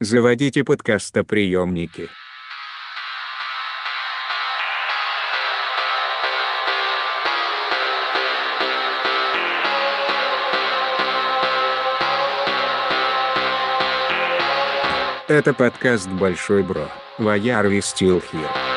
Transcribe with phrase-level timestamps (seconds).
[0.00, 2.08] Заводите подкастоприемники.
[15.26, 16.88] Это подкаст «Большой Бро».
[17.18, 18.68] We still here?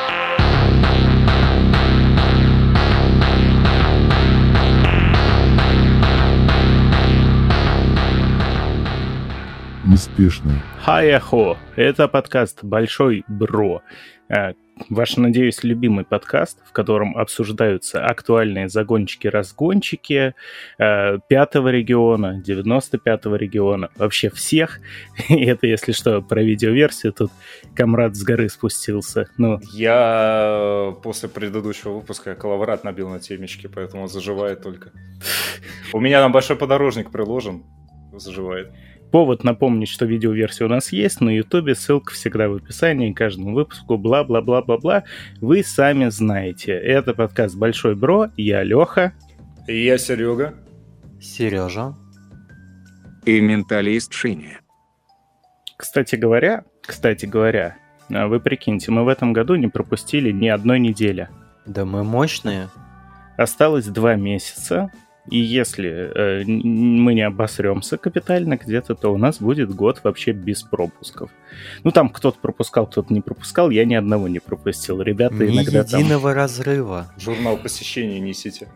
[9.92, 10.62] неспешно.
[10.84, 11.58] Хай-ахо!
[11.76, 13.82] Это подкаст «Большой Бро».
[14.28, 14.54] Э,
[14.88, 20.34] Ваш, надеюсь, любимый подкаст, в котором обсуждаются актуальные загончики-разгончики
[20.80, 24.80] э, пятого региона, 95-го региона, вообще всех.
[25.28, 27.30] И это, если что, про видеоверсию, тут
[27.76, 29.28] комрад с горы спустился.
[29.38, 34.90] Ну, Я после предыдущего выпуска коловрат набил на темечке, поэтому заживает только.
[35.92, 37.62] У меня там большой подорожник приложен,
[38.12, 38.72] заживает.
[39.12, 43.54] Повод напомнить, что видеоверсия у нас есть на ютубе, ссылка всегда в описании к каждому
[43.54, 45.04] выпуску, бла-бла-бла-бла-бла.
[45.40, 46.72] Вы сами знаете.
[46.72, 49.12] Это подкаст «Большой Бро», я Леха.
[49.68, 50.54] И я Серега.
[51.20, 51.94] Сережа.
[53.26, 54.60] И менталист Шиня.
[55.76, 57.76] Кстати говоря, кстати говоря,
[58.10, 61.28] а вы прикиньте, мы в этом году не пропустили ни одной недели.
[61.66, 62.68] Да мы мощные.
[63.36, 64.90] Осталось два месяца,
[65.30, 70.62] и если э, мы не обосремся капитально где-то, то у нас будет год вообще без
[70.62, 71.30] пропусков.
[71.84, 75.00] Ну, там кто-то пропускал, кто-то не пропускал, я ни одного не пропустил.
[75.00, 76.00] Ребята Ни иногда там...
[76.00, 77.06] единого разрыва.
[77.18, 78.68] Журнал посещения несите.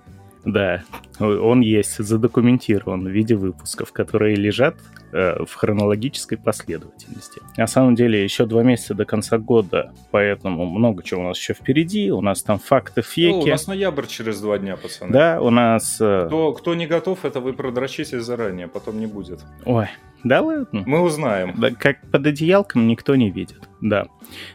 [0.46, 0.82] Да,
[1.18, 4.76] он есть, задокументирован в виде выпусков, которые лежат
[5.12, 7.40] э, в хронологической последовательности.
[7.56, 11.52] На самом деле еще два месяца до конца года, поэтому много чего у нас еще
[11.52, 12.12] впереди.
[12.12, 13.34] У нас там факты, фейки.
[13.34, 15.12] Ну, у нас ноябрь через два дня, пацаны.
[15.12, 15.98] Да, у нас...
[16.00, 19.40] э, Кто, кто не готов, это вы продрочите заранее, потом не будет.
[19.64, 19.88] Ой,
[20.24, 20.82] да ладно.
[20.86, 21.54] Мы узнаем.
[21.58, 24.06] Да, как под одеялком никто не видит, да.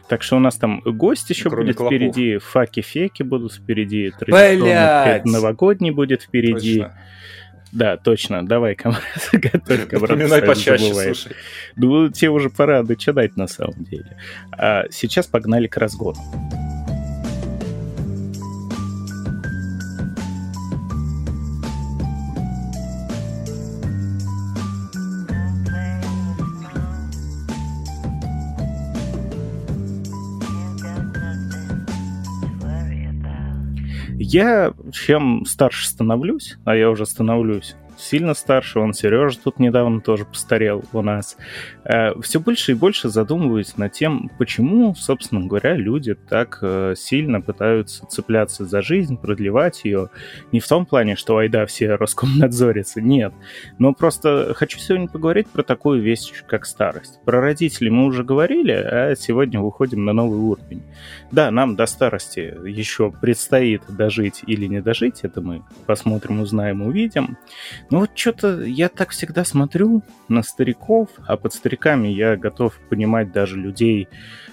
[0.08, 1.94] Так что у нас там гость еще Кроме будет клопов.
[1.96, 5.24] впереди, факи-феки будут впереди, традиционно Блядь!
[5.24, 6.80] новогодний будет впереди.
[6.80, 6.98] Точно.
[7.72, 8.46] Да, точно.
[8.46, 9.00] Давай, комрад,
[9.32, 11.16] готовь, комрад, Напоминай почаще, забывает.
[11.16, 11.36] слушай.
[11.76, 14.14] Ну, тебе уже пора начинать на самом деле.
[14.52, 16.18] А сейчас погнали к разгону.
[34.32, 40.24] Я чем старше становлюсь, а я уже становлюсь сильно старше, он Сережа тут недавно тоже
[40.24, 41.36] постарел у нас,
[42.22, 48.06] все больше и больше задумываюсь над тем, почему, собственно говоря, люди так э, сильно пытаются
[48.06, 50.08] цепляться за жизнь, продлевать ее.
[50.50, 53.32] Не в том плане, что айда все Роскомнадзорятся, нет.
[53.78, 57.20] Но просто хочу сегодня поговорить про такую вещь, как старость.
[57.24, 60.82] Про родителей мы уже говорили, а сегодня выходим на новый уровень.
[61.30, 67.36] Да, нам до старости еще предстоит дожить или не дожить, это мы посмотрим, узнаем, увидим.
[67.92, 73.32] Но вот что-то я так всегда смотрю на стариков, а под стариками я готов понимать
[73.32, 74.08] даже людей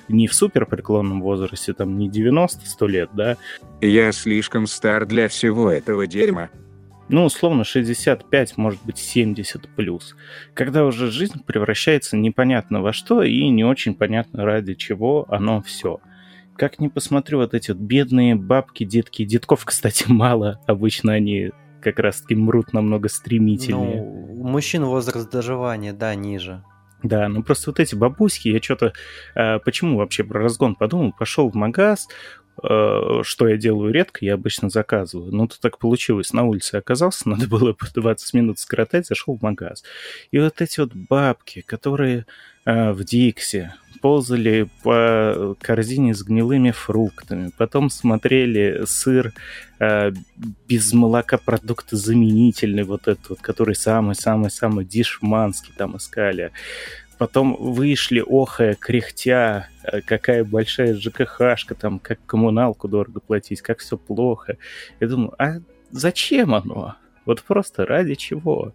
[0.10, 3.38] не в супер преклонном возрасте, там не 90-100 лет, да,
[3.80, 6.50] Я слишком стар для всего этого дерьма.
[7.08, 10.18] ну, условно, 65, может быть, 70 плюс.
[10.54, 16.02] Когда уже жизнь превращается непонятно во что и не очень понятно ради чего оно все.
[16.58, 20.60] Как ни посмотрю, вот эти вот бедные бабки, детки, детков, кстати, мало.
[20.68, 21.52] Обычно они
[21.82, 24.02] как раз-таки мрут намного стремительнее.
[24.02, 26.64] Ну, у мужчин возраст доживания, да, ниже.
[27.04, 28.94] Да, ну просто вот эти бабуськи, я что-то...
[29.36, 31.14] э, почему вообще про разгон подумал?
[31.18, 32.10] Пошел в магаз,
[32.62, 35.34] э, что я делаю редко, я обычно заказываю.
[35.34, 39.42] Ну, то так получилось, на улице оказался, надо было по 20 минут скоротать, зашел в
[39.42, 39.84] магаз.
[40.32, 42.26] И вот эти вот бабки, которые
[42.66, 49.34] э, в Диксе ползали по корзине с гнилыми фруктами, потом смотрели сыр
[49.80, 50.12] э,
[50.68, 56.52] без молока продукты заменительный, вот этот вот, который самый-самый-самый дешманский там искали.
[57.18, 63.98] Потом вышли, охая, кряхтя, э, какая большая ЖКХшка, там, как коммуналку дорого платить, как все
[63.98, 64.58] плохо.
[65.00, 65.60] Я думаю, а
[65.92, 66.96] зачем оно?
[67.26, 68.74] Вот просто ради чего?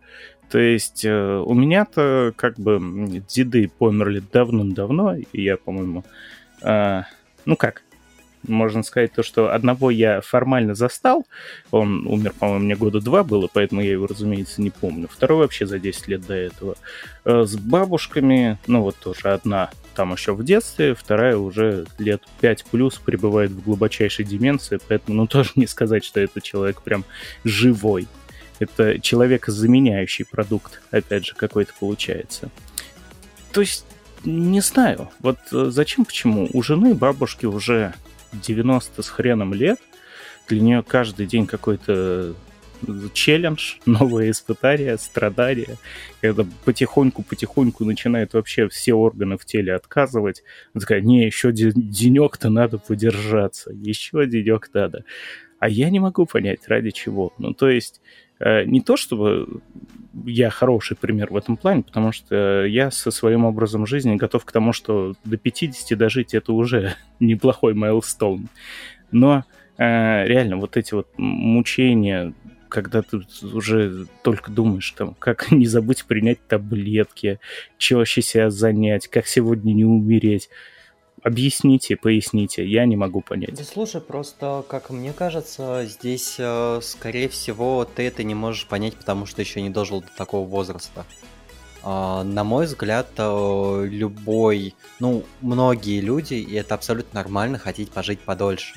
[0.51, 2.81] То есть э, у меня-то как бы
[3.29, 6.05] деды померли давным-давно, и я, по-моему,
[6.63, 7.03] э,
[7.45, 7.83] ну как,
[8.47, 11.27] можно сказать то, что одного я формально застал,
[11.71, 15.09] он умер, по-моему, мне года два было, поэтому я его, разумеется, не помню.
[15.11, 16.77] Второй вообще за 10 лет до этого.
[17.25, 22.65] Э, С бабушками, ну вот тоже одна там еще в детстве, вторая уже лет 5
[22.67, 27.05] плюс пребывает в глубочайшей деменции, поэтому, ну, тоже не сказать, что это человек прям
[27.45, 28.07] живой.
[28.59, 32.51] Это человекозаменяющий продукт, опять же, какой-то получается.
[33.53, 33.85] То есть
[34.25, 35.11] не знаю.
[35.21, 36.49] Вот э, зачем, почему?
[36.53, 37.95] У жены, бабушки уже
[38.33, 39.79] 90 с хреном лет.
[40.49, 42.35] Для нее каждый день какой-то
[43.13, 45.77] челлендж, новое испытание, страдания,
[46.21, 50.43] когда потихоньку-потихоньку начинает вообще все органы в теле отказывать.
[50.73, 55.05] Она такая, не, еще денек-то надо подержаться, еще денек надо.
[55.59, 57.33] А я не могу понять, ради чего.
[57.39, 59.61] Ну, то есть, э, не то чтобы
[60.25, 64.53] я хороший пример в этом плане, потому что я со своим образом жизни готов к
[64.53, 68.49] тому, что до 50 дожить это уже неплохой майлстоун.
[69.11, 69.45] Но
[69.77, 72.33] э, реально вот эти вот мучения,
[72.69, 77.41] когда ты уже только думаешь, там, как не забыть принять таблетки,
[77.79, 80.49] чего вообще себя занять, как сегодня не умереть.
[81.25, 83.55] Объясните, поясните, я не могу понять.
[83.55, 88.95] Да слушай, просто, как мне кажется, здесь, э, скорее всего, ты это не можешь понять,
[88.95, 91.07] потому что еще не дожил до такого возраста.
[91.83, 98.21] Э, на мой взгляд, э, любой, ну, многие люди, и это абсолютно нормально, хотеть пожить
[98.21, 98.75] подольше.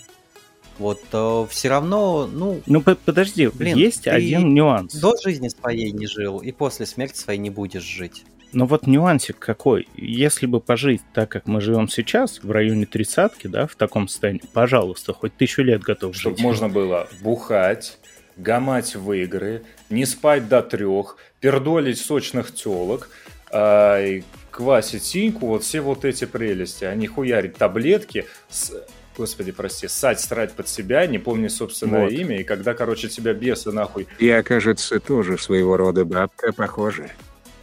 [0.79, 2.61] Вот э, все равно, ну...
[2.65, 4.95] Ну, по- подожди, Блин, есть один нюанс.
[4.95, 8.23] До жизни своей не жил, и после смерти своей не будешь жить.
[8.53, 9.87] Но вот нюансик какой.
[9.95, 14.41] Если бы пожить так, как мы живем сейчас, в районе тридцатки, да, в таком состоянии,
[14.53, 16.43] пожалуйста, хоть тысячу лет готов Чтобы жить.
[16.45, 17.99] можно было бухать,
[18.37, 23.09] гамать в игры, не спать до трех, пердолить сочных телок,
[23.51, 28.73] а, и квасить синьку, вот все вот эти прелести, а не хуярить таблетки, с-
[29.17, 32.11] господи, прости, ссать, срать под себя, не помни собственное Вот.
[32.11, 37.11] имя, и когда, короче, тебя бесы нахуй Я, кажется, тоже своего рода бабка, похоже.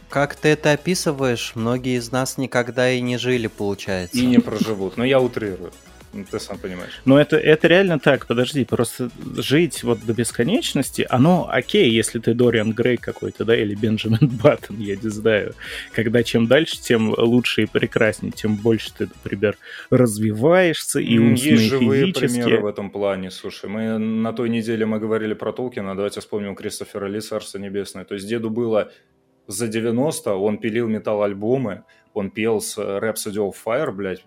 [0.09, 4.17] Как ты это описываешь, многие из нас никогда и не жили, получается.
[4.17, 4.97] и не проживут.
[4.97, 5.71] Но я утрирую.
[6.13, 7.01] Ну, ты сам понимаешь.
[7.03, 12.33] Но это, это реально так, подожди, просто жить вот до бесконечности, оно окей, если ты
[12.33, 15.55] Дориан Грей какой-то, да, или Бенджамин Баттон, я не знаю.
[15.91, 19.57] Когда чем дальше, тем лучше и прекраснее, тем больше ты, например,
[19.89, 22.39] развиваешься и умственно, Есть и живые физически.
[22.41, 23.29] примеры в этом плане.
[23.29, 28.05] Слушай, мы на той неделе мы говорили про Толкина, давайте вспомним Кристофера Ли, Царство Небесное.
[28.05, 28.89] То есть деду было
[29.47, 31.83] за 90, он пилил металл-альбомы,
[32.13, 34.25] он пел с Rhapsody of Fire, блядь,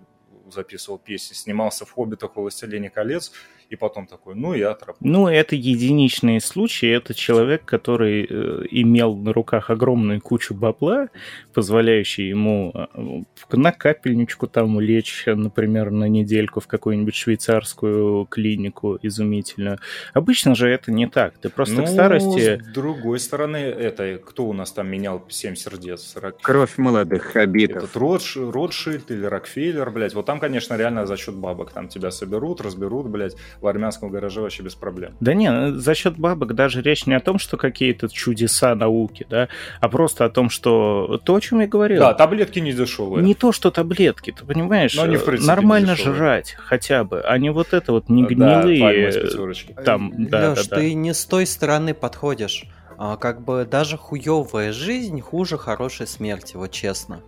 [0.51, 3.33] записывал песни, снимался в «Хоббитах», «Властелине колец»,
[3.71, 5.07] и потом такой, ну, я отработал.
[5.07, 6.89] Ну, это единичные случаи.
[6.89, 11.09] Это человек, который э, имел на руках огромную кучу бабла,
[11.53, 13.23] позволяющий ему э,
[13.53, 19.79] на капельничку там лечь, например, на недельку в какую-нибудь швейцарскую клинику изумительную.
[20.15, 21.37] Обычно же это не так.
[21.39, 22.63] Ты просто ну, к старости...
[22.63, 26.17] с другой стороны, это кто у нас там менял семь сердец?
[26.17, 27.85] Рок- Кровь молодых хабитов.
[27.85, 30.15] Этот Ротш, Ротшильд или Рокфеллер, блядь.
[30.15, 31.73] Вот там, конечно, реально за счет бабок.
[31.73, 35.13] Там тебя соберут, разберут, блядь, в армянском гараже вообще без проблем.
[35.21, 39.27] Да не, ну, за счет бабок даже речь не о том, что какие-то чудеса науки,
[39.29, 39.49] да,
[39.81, 42.01] а просто о том, что то, о чем я говорил.
[42.01, 43.25] Да, таблетки не дешевые.
[43.25, 47.21] Не то, что таблетки, ты понимаешь, Но они, в э, принципе, нормально жрать хотя бы,
[47.21, 49.13] а не вот это вот не Да, гнилые.
[49.13, 49.75] пятерочки.
[49.85, 50.77] там, да, Лёш, да, да.
[50.77, 52.65] ты не с той стороны подходишь.
[53.01, 57.21] А, как бы даже хуевая жизнь хуже хорошей смерти, вот честно.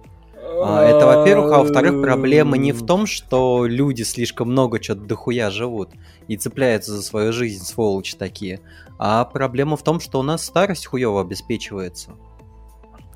[0.52, 5.50] А, это, во-первых, а во-вторых, проблема не в том, что люди слишком много что-то дохуя
[5.50, 5.90] живут
[6.28, 8.60] и цепляются за свою жизнь, сволочи такие,
[8.98, 12.10] а проблема в том, что у нас старость хуево обеспечивается.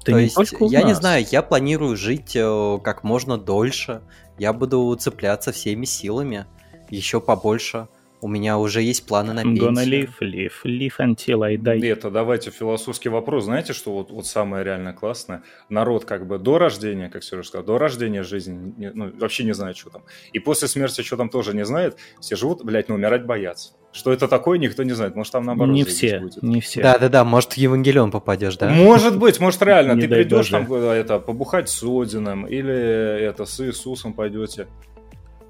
[0.05, 4.03] Да То не есть, я не знаю, я планирую жить э, как можно дольше,
[4.39, 6.47] я буду цепляться всеми силами,
[6.91, 7.89] еще побольше.
[8.25, 10.09] У меня уже есть планы на I'm gonna пенсию.
[10.23, 11.87] live, live, live until I die.
[11.87, 13.45] Это, давайте философский вопрос.
[13.45, 15.43] Знаете, что вот, вот самое реально классное?
[15.69, 19.53] Народ как бы до рождения, как Сережа сказал, до рождения жизни не- ну, вообще не
[19.53, 20.05] знает, что там.
[20.33, 21.99] И после смерти, что там тоже не знает.
[22.19, 23.75] Все живут, блядь, но умирать боятся.
[23.93, 25.15] Что это такое, никто не знает.
[25.17, 26.43] Может, там наоборот не все, будет.
[26.43, 26.81] не все.
[26.83, 28.71] Да-да-да, может в Евангелион попадешь, да?
[28.71, 30.67] Может быть, может реально, Не ты придешь боже.
[30.67, 34.67] там это, побухать с Одином или это с Иисусом пойдете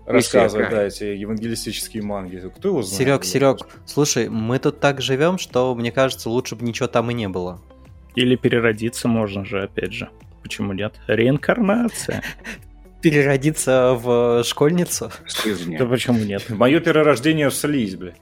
[0.06, 0.76] рассказывать, Исака.
[0.76, 2.42] да, эти евангелистические манги.
[2.56, 2.98] Кто его знает?
[2.98, 7.14] Серег, Серег, слушай, мы тут так живем, что мне кажется, лучше бы ничего там и
[7.14, 7.60] не было.
[8.14, 10.08] Или переродиться можно же, опять же.
[10.42, 10.94] Почему нет?
[11.06, 12.22] Реинкарнация.
[13.02, 15.10] Переродиться в школьницу.
[15.26, 15.78] Слизня.
[15.78, 16.48] Да почему нет?
[16.48, 18.16] Мое перерождение в слизь, блядь.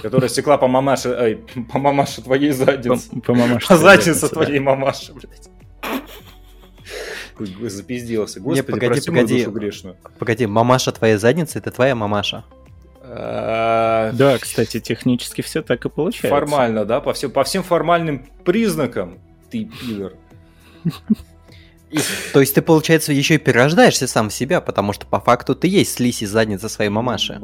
[0.00, 1.38] Которая стекла по мамаше, ай,
[1.72, 3.10] по мамаше твоей заднице.
[3.10, 4.44] По, по мамаше По твоей заднице заднице, да.
[4.44, 5.48] твоей мамаши, блядь.
[7.60, 8.40] Ой, Запизделся.
[8.40, 9.44] Господи, погоди, прости мою погоди.
[9.44, 9.96] душу грешную.
[10.18, 12.44] Погоди, мамаша твоя задница, это твоя мамаша.
[13.04, 16.28] А, Да, кстати, технически все так и получается.
[16.28, 17.00] Формально, да?
[17.00, 19.18] По всем, по всем формальным признакам
[19.50, 20.14] ты пидор.
[22.32, 25.68] То есть ты, получается, еще и перерождаешься сам в себя, потому что по факту ты
[25.68, 27.38] есть слизь из задницы своей мамаши.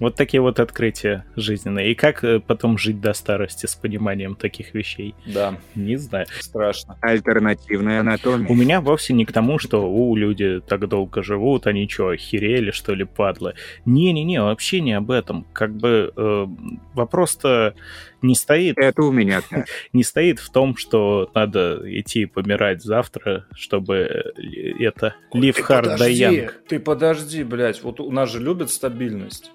[0.00, 1.92] Вот такие вот открытия жизненные.
[1.92, 5.14] И как э, потом жить до старости с пониманием таких вещей?
[5.26, 5.58] Да.
[5.74, 6.26] Не знаю.
[6.40, 6.96] Страшно.
[7.02, 8.48] Альтернативная анатомия.
[8.48, 12.70] У меня вовсе не к тому, что у люди так долго живут, они что, охерели,
[12.70, 13.54] что ли, падлы?
[13.84, 15.46] Не-не-не, вообще не об этом.
[15.52, 16.46] Как бы э,
[16.94, 17.74] вопрос-то
[18.22, 18.78] не стоит...
[18.78, 19.66] Это у меня так.
[19.92, 24.32] Не стоит в том, что надо идти помирать завтра, чтобы
[24.78, 25.14] это...
[25.34, 26.50] Live hard, die young.
[26.68, 27.82] Ты подожди, блядь.
[27.82, 29.50] Вот у нас же любят стабильность.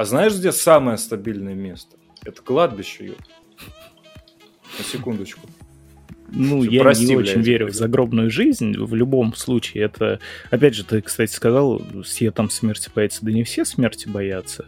[0.00, 1.98] А знаешь, где самое стабильное место?
[2.24, 3.18] Это кладбище, ёп.
[4.78, 5.46] На секундочку.
[6.32, 7.78] Ну, я прости, не блядь, очень верю в блядь.
[7.78, 8.78] загробную жизнь.
[8.78, 10.18] В любом случае, это...
[10.50, 13.26] Опять же, ты, кстати, сказал, все там смерти боятся.
[13.26, 14.64] Да не все смерти боятся.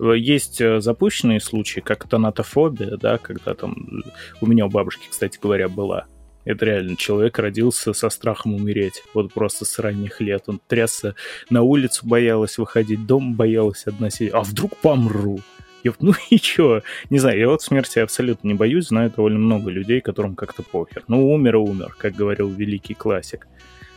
[0.00, 4.02] Э, Есть э, запущенные случаи, как тонатофобия, да, когда там...
[4.40, 6.06] У меня у бабушки, кстати говоря, была.
[6.44, 9.02] Это реально человек родился со страхом умереть.
[9.14, 10.44] Вот просто с ранних лет.
[10.46, 11.14] Он трясся
[11.50, 14.34] на улицу, боялась выходить, дом боялась одна сидеть.
[14.34, 15.40] А вдруг помру?
[15.84, 16.82] Я ну и чё?
[17.10, 21.04] Не знаю, я вот смерти абсолютно не боюсь, знаю довольно много людей, которым как-то похер.
[21.08, 23.46] Ну, умер и умер, как говорил великий классик.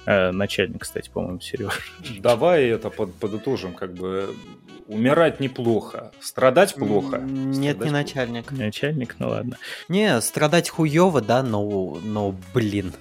[0.06, 1.94] Э, начальник, кстати, по-моему, Сереж.
[2.20, 4.34] Давай это под- подытожим, как бы
[4.88, 7.18] умирать неплохо, страдать плохо.
[7.18, 7.92] Нет, Страдать не плохо.
[7.92, 8.52] начальник.
[8.52, 9.58] Начальник, ну ладно.
[9.90, 12.94] Не, страдать хуёво, да, но, но, блин.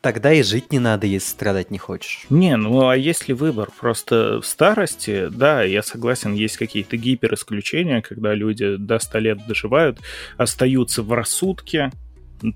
[0.00, 2.24] Тогда и жить не надо, если страдать не хочешь.
[2.30, 3.68] Не, ну а есть ли выбор?
[3.80, 9.98] Просто в старости, да, я согласен, есть какие-то гиперисключения, когда люди до 100 лет доживают,
[10.36, 11.90] остаются в рассудке,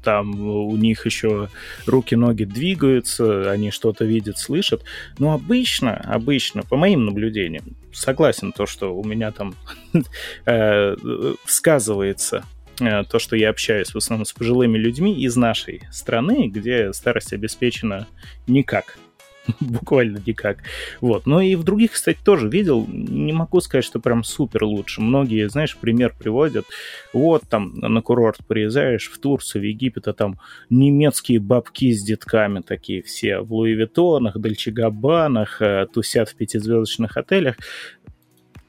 [0.03, 1.49] там у них еще
[1.87, 4.83] руки-ноги двигаются, они что-то видят, слышат.
[5.19, 9.55] Но обычно, обычно, по моим наблюдениям, согласен то, что у меня там
[10.47, 10.97] э,
[11.45, 12.45] сказывается
[12.81, 17.33] э, то, что я общаюсь в основном с пожилыми людьми из нашей страны, где старость
[17.33, 18.07] обеспечена
[18.47, 18.99] никак.
[19.61, 20.58] Буквально никак.
[21.00, 21.26] Вот.
[21.26, 22.87] Но и в других, кстати, тоже видел.
[22.88, 25.00] Не могу сказать, что прям супер лучше.
[25.00, 26.66] Многие, знаешь, пример приводят.
[27.12, 30.38] Вот там на курорт приезжаешь в Турцию, в Египет, а там
[30.70, 37.16] немецкие бабки с детками такие все в Луи Виттонах, Дольче Габбанах, э, тусят в пятизвездочных
[37.16, 37.56] отелях.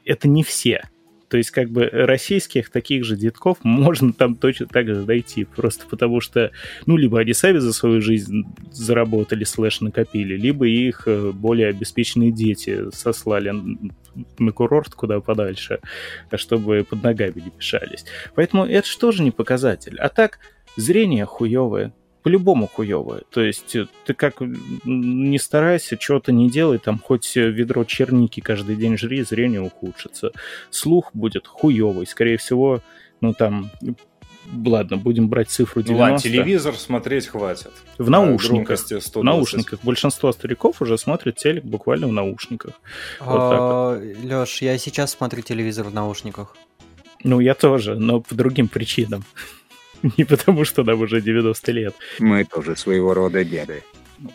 [0.06, 0.84] Это не все.
[1.34, 5.46] То есть, как бы российских таких же детков можно там точно так же найти.
[5.46, 6.52] Просто потому что,
[6.86, 12.32] ну, либо они сами за свою жизнь заработали, слэш накопили, либо их э, более обеспеченные
[12.32, 13.52] дети сослали
[14.38, 15.80] на курорт куда подальше,
[16.36, 18.06] чтобы под ногами не мешались.
[18.36, 19.98] Поэтому это же тоже не показатель.
[19.98, 20.38] А так,
[20.78, 23.24] зрение хуевое, по-любому хуевое.
[23.30, 24.36] То есть э, ты как
[24.86, 30.32] не старайся, что-то не делай, там хоть э, ведро черники каждый день жри, зрение ухудшится.
[30.70, 32.08] Слух будет хуевый.
[32.08, 32.82] Скорее всего,
[33.22, 33.70] ну там,
[34.66, 36.02] ладно, будем брать цифру Ну 90.
[36.02, 37.72] ладно, телевизор смотреть хватит.
[37.98, 38.80] В наушниках.
[38.80, 39.16] 120.
[39.16, 39.80] В наушниках.
[39.84, 42.74] Большинство стариков уже смотрят телек буквально в наушниках.
[43.20, 46.56] Вот так Леш, я сейчас смотрю телевизор в наушниках.
[47.24, 49.24] Ну, я тоже, но по другим причинам.
[50.18, 51.96] Не потому, что нам уже 90 лет.
[52.20, 53.84] Мы тоже своего рода деды.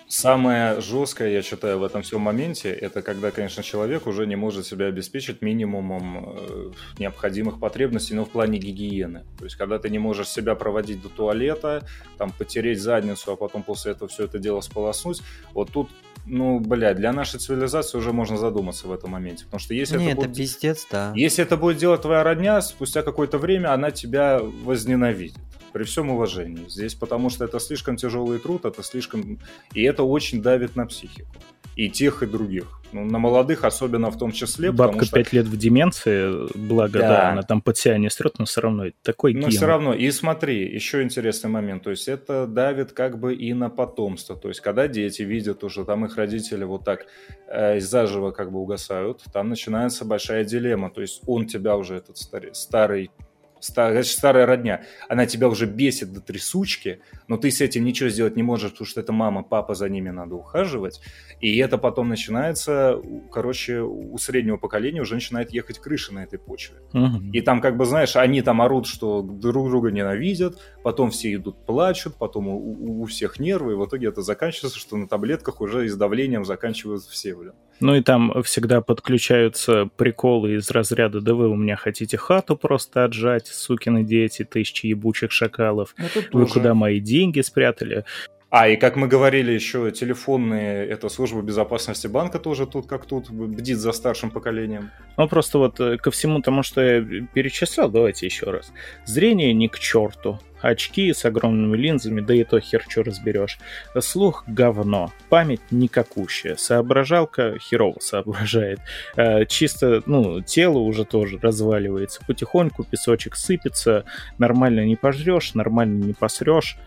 [0.06, 4.66] Самое жесткое, я считаю, в этом всем моменте, это когда, конечно, человек уже не может
[4.66, 9.24] себя обеспечить минимумом э, необходимых потребностей, но в плане гигиены.
[9.38, 11.86] То есть, когда ты не можешь себя проводить до туалета,
[12.18, 15.22] там, потереть задницу, а потом после этого все это дело сполоснуть,
[15.54, 15.88] вот тут,
[16.26, 19.44] ну, бля, для нашей цивилизации уже можно задуматься в этом моменте.
[19.44, 20.36] Потому что если Не, это это будет...
[20.36, 21.12] пиздец, да.
[21.14, 25.38] Если это будет делать твоя родня, спустя какое-то время она тебя возненавидит.
[25.78, 26.68] При всем уважении.
[26.68, 29.38] Здесь потому что это слишком тяжелый труд, это слишком...
[29.74, 31.30] И это очень давит на психику.
[31.76, 32.80] И тех, и других.
[32.90, 35.14] Ну, на молодых особенно в том числе, Бабка что...
[35.14, 37.30] 5 лет в деменции, благо, да, Да.
[37.30, 39.50] она там под себя не срет, но все равно это такой Но ген.
[39.50, 43.70] все равно, и смотри, еще интересный момент, то есть это давит как бы и на
[43.70, 47.06] потомство, то есть когда дети видят уже, там их родители вот так
[47.46, 52.16] э, заживо как бы угасают, там начинается большая дилемма, то есть он тебя уже, этот
[52.16, 53.10] старый, старый
[53.60, 58.08] ста- значит, старая родня, она тебя уже бесит до трясучки, но ты с этим ничего
[58.08, 61.00] сделать не можешь, потому что это мама, папа, за ними надо ухаживать,
[61.40, 63.00] и это потом начинается,
[63.30, 66.76] короче, у среднего поколения уже начинает ехать крыша на этой почве.
[66.92, 67.30] Мгм.
[67.32, 71.64] И там, как бы, знаешь, они там орут, что друг друга ненавидят, потом все идут
[71.66, 75.60] плачут, потом у, у- у всех нервы, и в итоге это заканчивается, что на таблетках
[75.60, 77.52] уже и с давлением заканчивают все, блин.
[77.80, 83.04] Ну и там всегда подключаются приколы из разряда «Да вы у меня хотите хату просто
[83.04, 85.94] отжать, сукины дети, тысячи ебучих шакалов,
[86.32, 88.04] вы куда мои деньги спрятали?»
[88.50, 93.30] А, и как мы говорили, еще телефонные, это служба безопасности банка тоже тут как тут
[93.30, 94.90] бдит за старшим поколением.
[95.18, 98.72] Ну, просто вот э, ко всему тому, что я перечислял, давайте еще раз.
[99.04, 100.38] Зрение не к черту.
[100.60, 103.58] Очки с огромными линзами, да и то хер что разберешь.
[104.00, 108.80] Слух говно, память никакущая, соображалка херово соображает.
[109.16, 114.04] Э, чисто, ну, тело уже тоже разваливается потихоньку, песочек сыпется,
[114.38, 116.78] нормально не пожрешь, нормально не посрешь.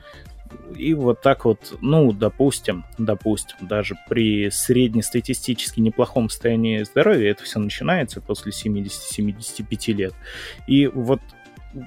[0.75, 7.59] И вот так вот, ну, допустим, допустим, даже при среднестатистически неплохом состоянии здоровья это все
[7.59, 10.13] начинается после 70-75 лет.
[10.67, 11.21] И вот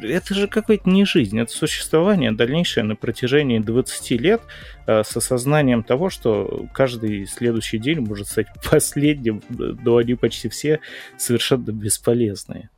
[0.02, 4.42] это же какая-то не жизнь, это существование дальнейшее на протяжении 20 лет
[4.86, 10.80] э, с осознанием того, что каждый следующий день может стать последним, но они почти все
[11.16, 12.70] совершенно бесполезные.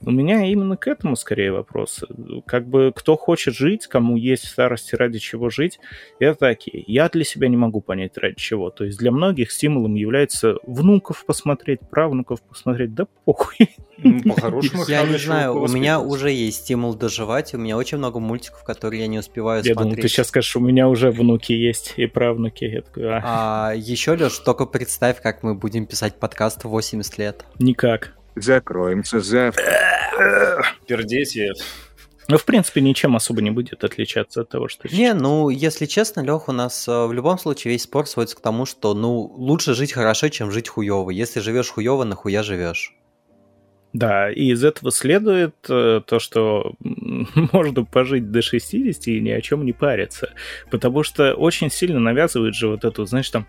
[0.00, 2.04] У меня именно к этому скорее вопрос.
[2.46, 5.80] Как бы кто хочет жить, кому есть в старости ради чего жить,
[6.20, 6.84] это окей.
[6.86, 8.70] Я для себя не могу понять ради чего.
[8.70, 13.76] То есть для многих стимулом является внуков посмотреть, правнуков посмотреть, да похуй.
[13.98, 18.20] Ну, по-хорошему, я не знаю, у меня уже есть стимул доживать, у меня очень много
[18.20, 19.78] мультиков, которые я не успеваю я смотреть.
[19.78, 22.64] Я думал, ты сейчас скажешь, у меня уже внуки есть и правнуки.
[22.64, 23.22] Я такой, а.
[23.24, 27.44] А, еще, Леш, только представь, как мы будем писать подкаст в 80 лет.
[27.58, 28.17] Никак.
[28.40, 29.64] Закроемся завтра.
[30.86, 31.36] Пердеть
[32.30, 34.86] ну, в принципе, ничем особо не будет отличаться от того, что...
[34.94, 38.40] Не, ну, если честно, Лех, у нас э, в любом случае весь спор сводится к
[38.40, 41.08] тому, что, ну, лучше жить хорошо, чем жить хуево.
[41.08, 42.94] Если живешь хуево, нахуя живешь?
[43.94, 49.40] Да, и из этого следует э, то, что можно пожить до 60 и ни о
[49.40, 50.34] чем не париться.
[50.70, 53.46] Потому что очень сильно навязывают же вот эту, знаешь, там,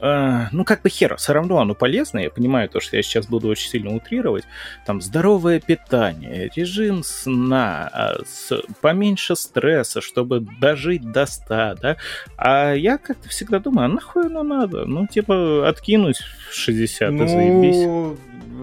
[0.00, 2.24] э, ну, как бы хер, все равно оно полезное.
[2.24, 4.44] Я понимаю то, что я сейчас буду очень сильно утрировать.
[4.86, 11.96] Там здоровое питание, режим сна, а, с, поменьше стресса, чтобы дожить до 100, да.
[12.36, 14.84] А я как-то всегда думаю, а нахуй оно надо?
[14.84, 16.18] Ну, типа, откинуть
[16.50, 17.24] в 60 ну...
[17.24, 18.18] и заебись.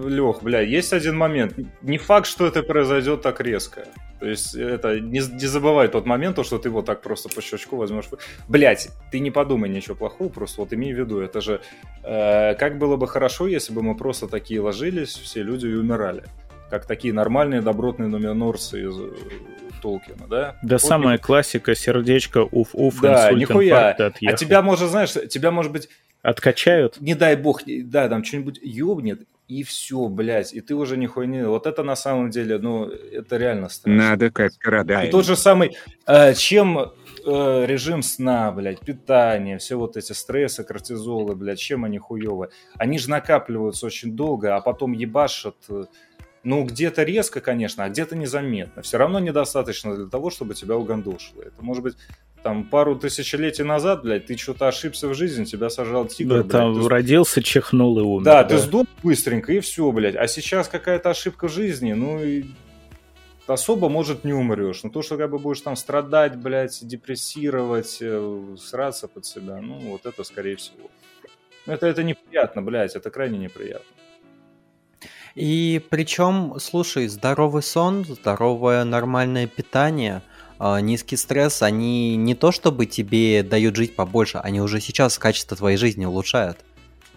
[0.05, 1.53] Лех, бля, есть один момент.
[1.81, 3.85] Не факт, что это произойдет так резко.
[4.21, 7.41] То есть это не, не забывай тот момент, то, что ты вот так просто по
[7.41, 8.05] щелчку возьмешь.
[8.47, 11.59] Блять, ты не подумай ничего плохого, просто вот имей в виду, это же
[12.03, 16.25] э, как было бы хорошо, если бы мы просто такие ложились, все люди и умирали.
[16.69, 19.09] Как такие нормальные добротные нуменорцы из э,
[19.81, 20.55] Толкина, да?
[20.61, 21.23] Да вот самая не...
[21.23, 23.89] классика, сердечко, уф-уф, да, нихуя.
[23.97, 25.89] А тебя, может, знаешь, тебя, может быть...
[26.21, 27.01] Откачают?
[27.01, 31.45] Не дай бог, да, там что-нибудь ёбнет, и все, блядь, и ты уже нихуя не...
[31.45, 34.09] Вот это на самом деле, ну, это реально страшно.
[34.09, 35.07] Надо как Карадай.
[35.07, 35.75] И тот же самый,
[36.07, 41.97] э, чем э, режим сна, блядь, питание, все вот эти стрессы, кортизолы, блядь, чем они
[41.97, 42.47] хуевы?
[42.75, 45.57] Они же накапливаются очень долго, а потом ебашат...
[45.67, 45.83] Э,
[46.43, 48.81] ну, где-то резко, конечно, а где-то незаметно.
[48.83, 51.41] Все равно недостаточно для того, чтобы тебя угандошило.
[51.41, 51.97] Это может быть
[52.43, 56.51] там пару тысячелетий назад, блядь, ты что-то ошибся в жизни, тебя сажал тигр, да, блядь.
[56.51, 56.89] Там ты...
[56.89, 58.25] родился, чихнул и умер.
[58.25, 60.15] Да, да, ты сдох быстренько, и все, блядь.
[60.15, 62.45] А сейчас какая-то ошибка в жизни, ну и
[63.47, 64.83] особо, может, не умрешь.
[64.83, 69.79] Но то, что как бы будешь там страдать, блядь, депрессировать, э, сраться под себя, ну,
[69.91, 70.89] вот это, скорее всего.
[71.65, 73.85] Это, это неприятно, блядь, это крайне неприятно.
[75.35, 80.21] И причем, слушай, здоровый сон, здоровое нормальное питание,
[80.81, 85.77] низкий стресс, они не то чтобы тебе дают жить побольше, они уже сейчас качество твоей
[85.77, 86.59] жизни улучшают.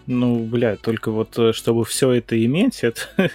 [0.07, 3.01] Ну, бля, только вот э, чтобы все это иметь, это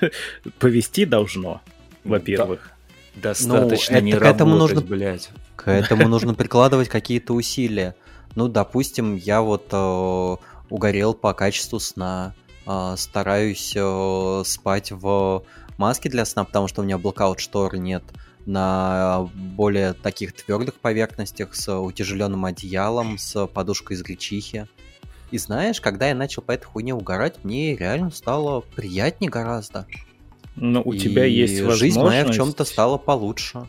[0.58, 1.60] повести должно,
[2.04, 2.72] во-первых.
[3.16, 3.30] Да.
[3.30, 5.30] Достаточно ну, не к этому нужно, блядь.
[5.56, 7.96] К этому нужно прикладывать какие-то усилия.
[8.36, 10.36] Ну, допустим, я вот э,
[10.70, 12.34] угорел по качеству сна,
[12.66, 15.44] э, стараюсь э, спать в
[15.76, 18.04] маске для сна, потому что у меня блокаут шторы нет,
[18.46, 24.66] на более таких твердых поверхностях с утяжеленным одеялом, с подушкой из гречихи.
[25.30, 29.86] И знаешь, когда я начал по этой хуйне угорать, мне реально стало приятнее гораздо.
[30.56, 31.80] Но у и тебя есть возможность...
[31.80, 33.66] Жизнь моя в чем-то стала получше.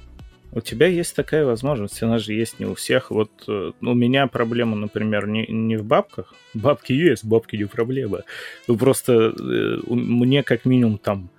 [0.53, 3.09] У тебя есть такая возможность, она же есть не у всех.
[3.09, 6.33] Вот э, у меня проблема, например, не, не в бабках.
[6.53, 8.23] Бабки есть, бабки не проблема.
[8.67, 11.29] Ну, просто э, мне как минимум там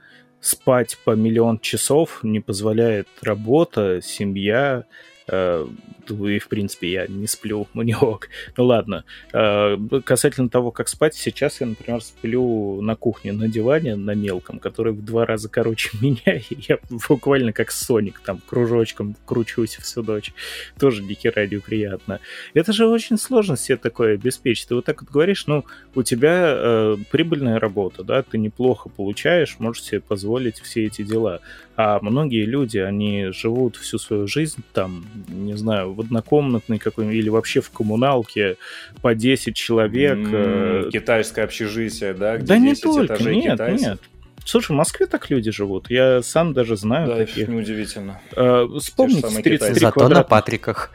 [0.42, 4.84] спать по миллион часов не позволяет работа, семья,
[5.28, 5.66] Э,
[6.08, 8.28] и, в принципе, я не сплю, ну не ок.
[8.56, 9.04] Ну ладно.
[9.32, 14.58] Э, касательно того, как спать, сейчас я, например, сплю на кухне на диване на мелком,
[14.58, 20.02] который в два раза короче меня, и я буквально как Соник там кружочком кручусь всю
[20.02, 20.32] ночь.
[20.78, 22.20] Тоже хера не приятно.
[22.54, 24.68] Это же очень сложно себе такое обеспечить.
[24.68, 29.56] Ты вот так вот говоришь, ну, у тебя э, прибыльная работа, да, ты неплохо получаешь,
[29.58, 31.40] можешь себе позволить все эти дела.
[31.76, 37.28] А многие люди, они живут всю свою жизнь там, не знаю, в однокомнатной какой-нибудь или
[37.28, 38.56] вообще в коммуналке
[39.00, 40.18] по 10 человек.
[40.18, 42.36] Mm, китайское общежитие, да?
[42.38, 43.86] Где да не только, нет, китайцев.
[43.88, 44.00] нет.
[44.44, 45.88] Слушай, в Москве так люди живут.
[45.90, 47.46] Я сам даже знаю Да, таких.
[47.48, 48.20] неудивительно.
[48.34, 49.74] Э, Вспомните самые 33 китайцы.
[49.80, 50.90] Зато на квадратных Патриках.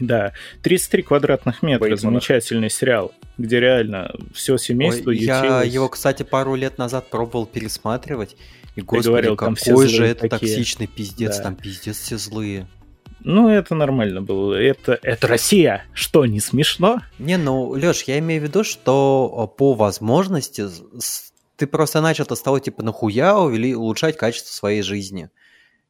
[0.00, 2.00] Да, 33 квадратных метра, Бейтмана.
[2.18, 8.36] замечательный сериал, где реально все семейство Ой, я его, кстати, пару лет назад пробовал пересматривать.
[8.76, 10.38] И, господи, говорил, там все какой же это такие.
[10.56, 11.44] токсичный пиздец, Да.
[11.44, 12.66] там пиздец все злые.
[13.24, 14.54] Ну, это нормально было.
[14.54, 15.84] Это, это Россия.
[15.94, 17.00] Что, не смешно?
[17.18, 20.66] Не, ну, Леш, я имею в виду, что э, по возможности
[21.56, 25.30] ты просто начал-то с того, типа, нахуя увели, улучшать качество своей жизни.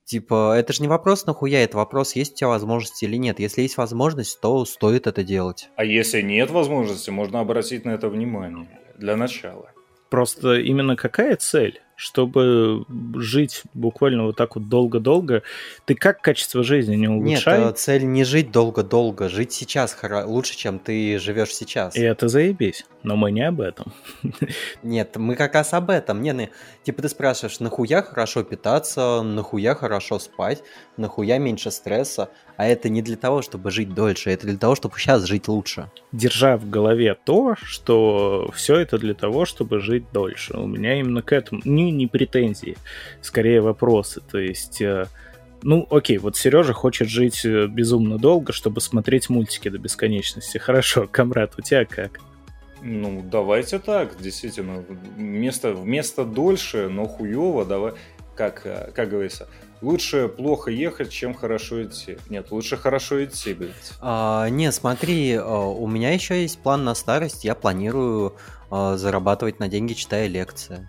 [0.04, 3.40] Типа, это же не вопрос нахуя, это вопрос, есть у тебя возможности или нет.
[3.40, 5.70] Если есть возможность, то стоит это делать.
[5.76, 8.68] А если нет возможности, можно обратить на это внимание.
[8.98, 9.70] Для начала.
[10.10, 11.80] Просто именно какая цель?
[11.96, 15.42] Чтобы жить буквально вот так вот долго-долго.
[15.84, 17.70] Ты как качество жизни не Нет, улучшай?
[17.70, 21.96] э, цель не жить долго-долго, жить сейчас лучше, чем ты живешь сейчас.
[21.96, 22.84] И это заебись.
[23.02, 23.92] Но мы не об этом.
[24.82, 26.22] Нет, мы как раз об этом.
[26.22, 26.50] Не, не,
[26.82, 30.62] типа ты спрашиваешь, нахуя хорошо питаться, нахуя хорошо спать,
[30.96, 34.98] нахуя меньше стресса, а это не для того, чтобы жить дольше, это для того, чтобы
[34.98, 35.90] сейчас жить лучше.
[36.12, 40.56] Держа в голове то, что все это для того, чтобы жить дольше.
[40.56, 42.76] У меня именно к этому не, не претензии,
[43.20, 44.20] скорее вопросы.
[44.20, 45.06] То есть, э,
[45.64, 50.58] ну, окей, вот Сережа хочет жить э, безумно долго, чтобы смотреть мультики до бесконечности.
[50.58, 52.20] Хорошо, Камрад, у тебя как?
[52.82, 54.84] Ну, давайте так, действительно.
[55.16, 57.94] Вместо, вместо дольше, но хуево, давай,
[58.36, 59.48] как, э, как говорится,
[59.80, 62.18] лучше плохо ехать, чем хорошо идти.
[62.28, 63.92] Нет, лучше хорошо идти, блядь.
[64.02, 68.36] А, не, смотри, у меня еще есть план на старость, я планирую
[68.70, 70.88] зарабатывать на деньги, читая лекции.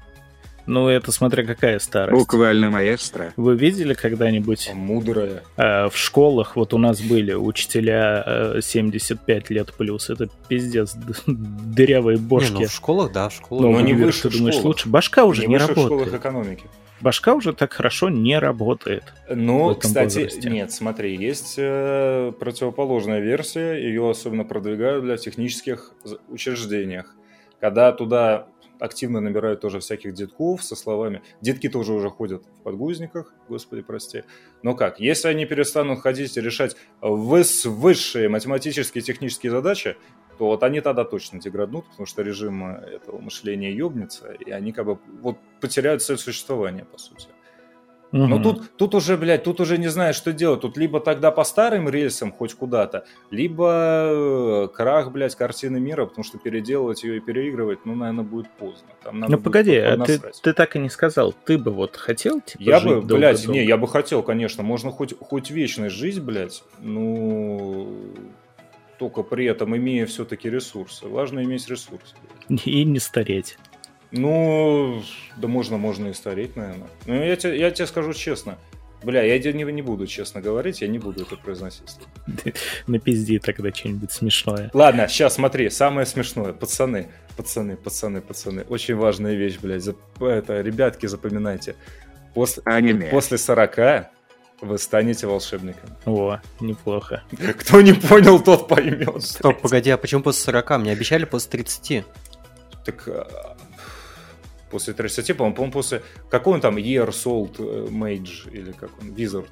[0.67, 2.17] Ну, это смотря какая старость.
[2.19, 3.33] Буквально маэстро.
[3.35, 5.43] Вы видели когда-нибудь Мудрая.
[5.57, 10.95] э, в школах, вот у нас были учителя э, 75 лет плюс, это пиздец,
[11.27, 12.51] дырявые Не, бошки.
[12.53, 13.63] ну в школах, да, в школах.
[13.63, 14.65] Ну, но не выше ты думаешь, школах.
[14.75, 14.89] лучше?
[14.89, 16.21] Башка уже не не, в высших школах работает.
[16.21, 16.63] экономики.
[17.01, 19.03] Башка уже так хорошо не работает.
[19.29, 20.49] в Но, этом кстати, возрасте.
[20.49, 25.91] нет, смотри, есть э, противоположная версия, ее особенно продвигают для технических
[26.29, 27.13] учреждениях.
[27.59, 28.47] Когда туда
[28.79, 34.23] активно набирают тоже всяких детков со словами «детки тоже уже ходят в подгузниках, господи, прости».
[34.63, 39.95] Но как, если они перестанут ходить и решать выс- высшие математические и технические задачи,
[40.37, 44.71] то вот они тогда точно деграднут, потому что режим э, этого мышления ёбнется, и они
[44.71, 47.29] как бы вот потеряют цель существования, по сути.
[48.15, 48.29] Но Мгм.
[48.29, 50.61] Ну, тут, тут уже, блядь, тут уже не знаешь, что делать.
[50.61, 56.23] Тут либо тогда по старым рельсам хоть куда-то, либо э, крах, блядь, картины мира, потому
[56.23, 58.87] что переделывать ее и переигрывать, ну, наверное, будет поздно.
[59.03, 61.35] Там надо Ну погоди, а ты, ты так и не сказал.
[61.43, 63.51] Ты бы вот хотел, типа, Я бы, блядь, долго-долго?
[63.51, 67.97] не, я бы хотел, конечно, можно хоть, хоть вечность жить, блядь, ну,
[68.97, 71.05] только при этом имея все-таки ресурсы.
[71.05, 72.15] Важно иметь ресурсы.
[72.47, 72.65] блядь.
[72.65, 73.57] И не стареть.
[74.17, 75.03] Ну,
[75.37, 76.87] да можно, можно и стареть, наверное.
[77.05, 78.57] Ну, я тебе, я тебе скажу честно.
[79.03, 81.97] Бля, я тебе не, не буду честно говорить, я не буду это произносить.
[82.87, 84.71] Напизди тогда что-нибудь смешное.
[84.73, 86.53] Ладно, сейчас смотри, самое смешное.
[86.53, 88.63] Пацаны, пацаны, пацаны, пацаны.
[88.69, 89.83] Очень важная вещь, блядь.
[89.83, 89.97] Зап-
[90.27, 91.75] Это, ребятки, запоминайте.
[92.33, 93.09] После, Аниме.
[93.09, 94.07] после 40
[94.61, 95.89] вы станете волшебником.
[96.05, 97.23] О, неплохо.
[97.59, 99.21] Кто не понял, тот поймет.
[99.21, 100.79] Стоп, погоди, а почему после 40?
[100.79, 102.05] Мне обещали после 30.
[102.85, 103.55] Так а,
[104.69, 106.01] после 30, по-моему, по-моему, после...
[106.29, 106.77] Какой он там?
[106.77, 109.09] Year Sold э, Mage или как он?
[109.09, 109.47] Wizard.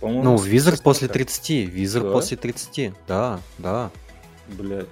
[0.00, 2.10] По-моему, Ну, Визер после с- 30, Визер Да?
[2.12, 3.90] после 30, да, да.
[4.48, 4.86] Блядь.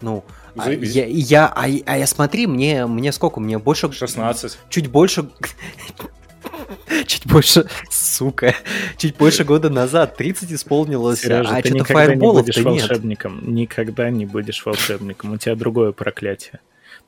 [0.00, 0.24] Ну,
[0.56, 3.38] а я, я, а, а я смотри, мне, мне сколько?
[3.38, 4.58] Мне больше, 16.
[4.70, 5.28] чуть больше,
[7.06, 8.54] чуть больше, сука,
[8.96, 12.66] чуть больше года назад, 30 исполнилось, Сережа, а ты что-то никогда не будешь фаерболов-то нет.
[12.88, 13.54] волшебником.
[13.54, 15.32] Никогда не будешь волшебником.
[15.32, 16.60] У тебя другое проклятие.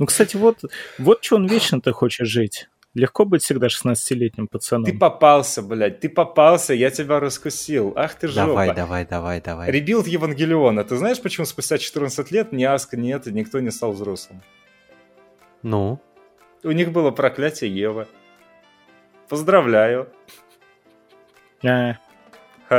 [0.03, 0.65] Ну, кстати, вот,
[0.99, 2.69] вот что он вечно ты хочешь жить.
[2.93, 4.85] Легко быть всегда 16-летним пацаном.
[4.85, 7.93] Ты попался, блядь, ты попался, я тебя раскусил.
[7.95, 8.47] Ах ты жопа.
[8.49, 9.71] Давай, давай, давай, давай.
[9.71, 10.83] Rebuild Евангелиона.
[10.83, 14.43] Ты знаешь, почему спустя 14 лет ни Аска, нет, и никто не стал взрослым?
[15.63, 16.01] Ну,
[16.65, 18.09] У них было проклятие Евы.
[19.29, 20.09] Поздравляю.
[21.63, 21.99] А, Ха.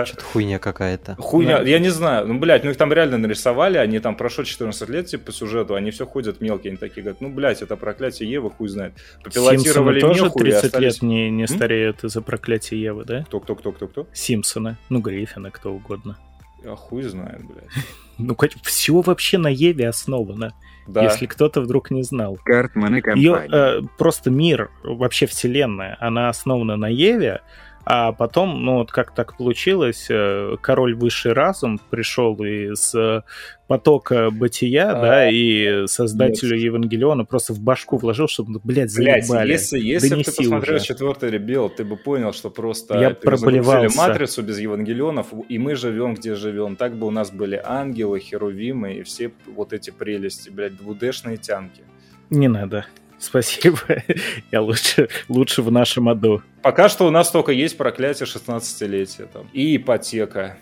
[0.05, 1.15] Что-то хуйня какая-то.
[1.19, 1.63] Хуйня, Да.
[1.69, 2.27] я не знаю.
[2.27, 5.75] Ну, блядь, ну их там реально нарисовали, они там прошло 14 лет, типа, по сюжету,
[5.75, 8.93] они все ходят мелкие, они такие говорят, ну, блядь, это проклятие Евы, хуй знает.
[9.23, 13.23] Симпсоны Попилотировали тоже меху и 30 остались- лет не, не стареют из-за проклятия Евы, да?
[13.27, 14.07] Кто, кто, кто, кто, кто?
[14.13, 16.17] Симпсона, ну, Гриффина, кто угодно.
[16.65, 17.69] А хуй знает, блядь.
[18.19, 20.53] Ну, все вообще на Еве основано,
[20.87, 21.03] Да.
[21.03, 22.37] если кто-то вдруг не знал.
[22.45, 23.89] Картман и Ее компания.
[23.97, 27.41] просто мир, вообще вселенная, она основана на Еве,
[27.85, 33.23] А потом, ну вот как так получилось, э, король высший разум пришел из э,
[33.67, 36.63] потока бытия, а, да, и создателю нет.
[36.63, 39.47] Евангелиона просто в башку вложил, чтобы, ну, блядь, заебали.
[39.47, 40.85] Блядь, если, если бы ты посмотрел уже.
[40.85, 43.97] четвертый ребел, ты бы понял, что просто Я проблевался.
[43.97, 46.77] матрицу без Евангелионов, и мы живем, где живем.
[46.77, 51.83] Так бы у нас были ангелы, херувимы и все вот эти прелести, блядь, двудешные тянки.
[52.29, 52.85] Не надо.
[53.23, 53.79] Спасибо.
[54.51, 56.41] Я лучше, лучше в нашем аду.
[56.61, 59.49] Пока что у нас только есть проклятие 16-летия там.
[59.53, 60.57] И ипотека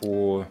[0.00, 0.46] по...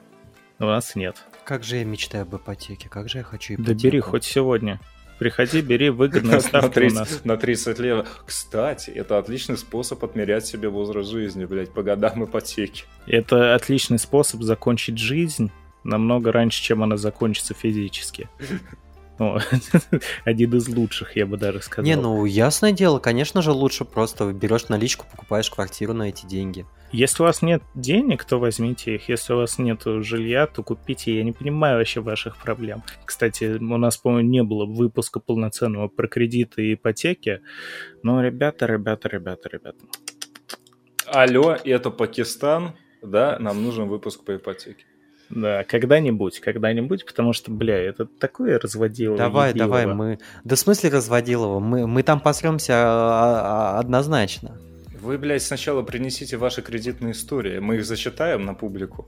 [0.59, 1.15] У нас нет.
[1.45, 3.73] Как же я мечтаю об ипотеке, как же я хочу ипотеку.
[3.73, 4.81] Да бери хоть сегодня.
[5.17, 7.25] Приходи, бери выгодные ставки на 30, у нас.
[7.25, 8.07] На 30 лет.
[8.25, 12.83] Кстати, это отличный способ отмерять себе возраст жизни, блядь, по годам ипотеки.
[13.07, 15.51] Это отличный способ закончить жизнь
[15.85, 18.27] намного раньше, чем она закончится физически.
[19.17, 19.37] Ну,
[20.25, 21.85] один из лучших, я бы даже сказал.
[21.85, 26.65] Не, ну, ясное дело, конечно же, лучше просто берешь наличку, покупаешь квартиру на эти деньги.
[26.91, 29.09] Если у вас нет денег, то возьмите их.
[29.09, 31.15] Если у вас нет жилья, то купите.
[31.15, 32.83] Я не понимаю вообще ваших проблем.
[33.03, 37.41] Кстати, у нас, по-моему, не было выпуска полноценного про кредиты и ипотеки.
[38.03, 39.79] Но, ребята, ребята, ребята, ребята.
[41.07, 43.37] Алло, это Пакистан, да?
[43.39, 44.85] Нам нужен выпуск по ипотеке.
[45.29, 49.17] Да, когда-нибудь, когда-нибудь, потому что, бля, это такое разводилово.
[49.17, 49.69] Давай, едилово.
[49.69, 50.19] давай, мы...
[50.43, 51.59] Да в смысле разводилово?
[51.59, 54.57] Мы, мы там посремся а, а, однозначно.
[55.01, 59.07] Вы, блядь, сначала принесите ваши кредитные истории, мы их зачитаем на публику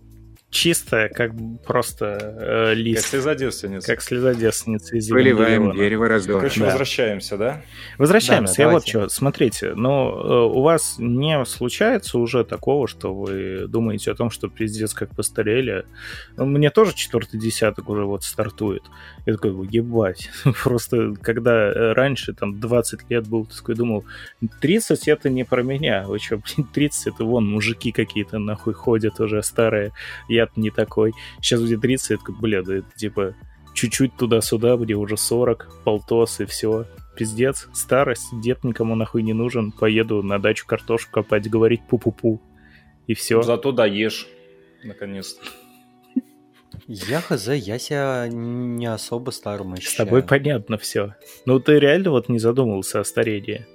[0.50, 1.32] чистая, как
[1.66, 3.04] просто э, лист.
[3.04, 3.88] Как слеза девственницы.
[3.88, 6.38] Как слеза девственницы из Выливаем дерево раздор.
[6.38, 6.68] Короче, да.
[6.68, 7.62] возвращаемся, да?
[7.98, 8.54] Возвращаемся.
[8.54, 8.98] Да, да, Я давайте.
[8.98, 14.16] вот что, смотрите, но э, у вас не случается уже такого, что вы думаете о
[14.16, 15.86] том, что пиздец как постарели.
[16.38, 18.84] Ну, мне тоже четвертый десяток уже вот стартует.
[19.26, 20.30] Я такой, ебать.
[20.64, 24.06] Просто когда раньше, там, 20 лет был, такой думал,
[24.62, 26.06] 30 это не про меня.
[26.08, 26.40] Вы что,
[26.74, 29.92] 30 это вон мужики какие-то нахуй ходят уже старые
[30.37, 31.14] я не такой.
[31.42, 33.36] Сейчас будет 30, я такой, бля, да это типа
[33.74, 36.86] чуть-чуть туда-сюда, где уже 40, полтос и все.
[37.16, 39.72] Пиздец, старость, дед никому нахуй не нужен.
[39.72, 42.40] Поеду на дачу картошку копать, говорить пу-пу-пу.
[43.08, 43.42] И все.
[43.42, 44.28] Зато доешь,
[44.84, 45.46] наконец-то.
[46.88, 49.94] Я хз, я себя не особо старым ощущаю.
[49.94, 51.16] С тобой понятно все.
[51.46, 53.66] Ну ты реально вот не задумывался о старении?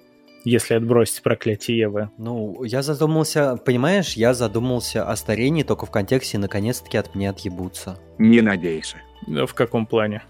[0.44, 2.10] Если отбросить проклятие Евы?
[2.18, 7.98] Ну, я задумался, понимаешь, я задумался о старении только в контексте наконец-таки от меня отъебутся.
[8.18, 8.98] Не надейся.
[9.26, 10.22] Да, в каком плане?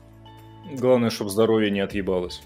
[0.79, 2.43] Главное, чтобы здоровье не отъебалось.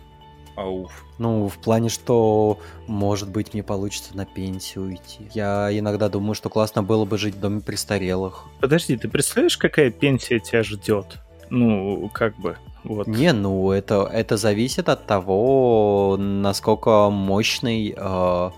[0.56, 1.04] Ауф.
[1.18, 5.28] Ну, в плане, что, может быть, мне получится на пенсию уйти.
[5.34, 8.46] Я иногда думаю, что классно было бы жить в доме престарелых.
[8.60, 11.18] Подожди, ты представляешь, какая пенсия тебя ждет?
[11.50, 12.56] Ну, как бы.
[12.86, 13.06] Вот.
[13.06, 18.50] Не, ну это, это зависит от того, насколько мощный э,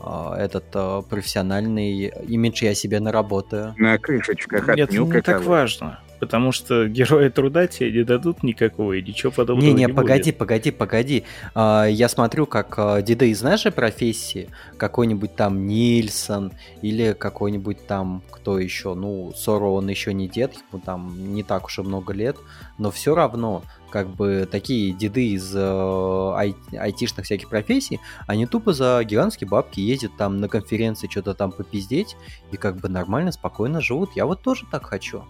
[0.00, 3.74] э, этот э, профессиональный имидж я себе наработаю.
[3.76, 8.92] На крышечках от Нет, не так важно потому что герои труда тебе не дадут никакого
[8.92, 10.38] и ничего подобного не, не, не погоди, будет.
[10.38, 11.24] погоди, погоди.
[11.52, 18.22] А, я смотрю, как а, деды из нашей профессии, какой-нибудь там Нильсон или какой-нибудь там,
[18.30, 22.12] кто еще, ну, Соро он еще не дед, ему там не так уж и много
[22.12, 22.36] лет,
[22.78, 28.72] но все равно как бы такие деды из э, ай- айтишных всяких профессий, они тупо
[28.72, 32.16] за гигантские бабки ездят там на конференции что-то там попиздеть
[32.52, 34.10] и как бы нормально, спокойно живут.
[34.14, 35.24] Я вот тоже так хочу.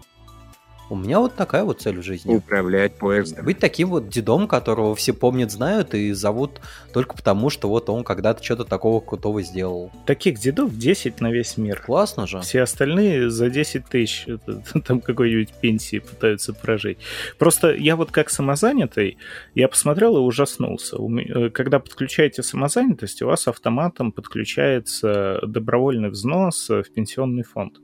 [0.92, 2.34] У меня вот такая вот цель в жизни.
[2.34, 3.46] Управлять поездом.
[3.46, 6.60] Быть таким вот дедом, которого все помнят, знают и зовут
[6.92, 9.90] только потому, что вот он когда-то что-то такого крутого сделал.
[10.04, 11.80] Таких дедов 10 на весь мир.
[11.80, 12.40] Классно же.
[12.42, 14.26] Все остальные за 10 тысяч
[14.86, 16.98] там какой-нибудь пенсии пытаются прожить.
[17.38, 19.16] Просто я вот как самозанятый,
[19.54, 20.98] я посмотрел и ужаснулся.
[20.98, 27.78] Э, когда подключаете самозанятость, у вас автоматом подключается добровольный взнос в пенсионный фонд.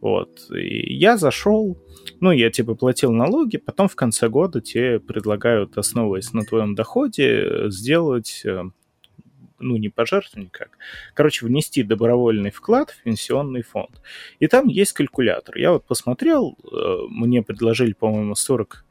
[0.00, 0.50] Вот.
[0.50, 1.78] И я зашел,
[2.24, 7.68] ну, я типа платил налоги, потом в конце года тебе предлагают, основываясь на твоем доходе,
[7.68, 8.62] сделать э,
[9.58, 10.78] ну, не пожертвовать никак.
[11.12, 14.00] Короче, внести добровольный вклад в пенсионный фонд.
[14.40, 15.58] И там есть калькулятор.
[15.58, 18.86] Я вот посмотрел, э, мне предложили, по-моему, 40,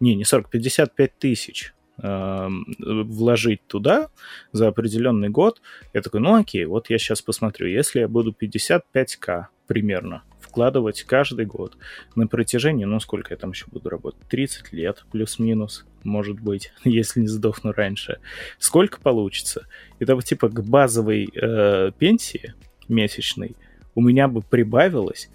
[0.00, 4.08] не, не 40, 55 тысяч э, вложить туда
[4.52, 5.60] за определенный год.
[5.92, 7.66] Я такой, ну окей, вот я сейчас посмотрю.
[7.66, 11.78] Если я буду 55к примерно вкладывать каждый год
[12.14, 17.20] на протяжении, ну сколько я там еще буду работать, 30 лет плюс-минус, может быть, если
[17.20, 18.20] не сдохну раньше.
[18.58, 19.66] Сколько получится?
[19.98, 22.52] Это типа к базовой э, пенсии
[22.86, 23.56] месячной
[23.94, 25.30] у меня бы прибавилось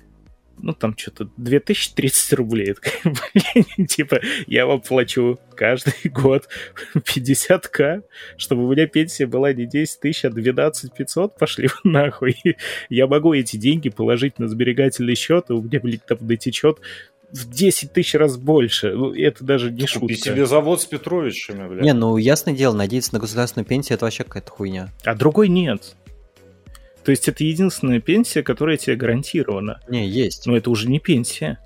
[0.60, 2.76] ну, там что-то 2030 рублей.
[3.04, 6.48] Блин, типа, я вам плачу каждый год
[6.96, 8.04] 50к,
[8.38, 12.36] чтобы у меня пенсия была не 10 тысяч, а 12 500, пошли вы нахуй.
[12.90, 16.80] Я могу эти деньги положить на сберегательный счет, и у меня, блин, там дотечет
[17.32, 18.94] в 10 тысяч раз больше.
[18.94, 20.00] Ну, это даже не шутка.
[20.00, 21.84] Купи себе завод с Петровичами, блядь.
[21.84, 24.90] Не, ну ясное дело, надеяться на государственную пенсию это вообще какая-то хуйня.
[25.04, 25.96] А другой нет.
[27.08, 29.80] То есть это единственная пенсия, которая тебе гарантирована.
[29.88, 30.46] Не, есть.
[30.46, 31.58] Но это уже не пенсия.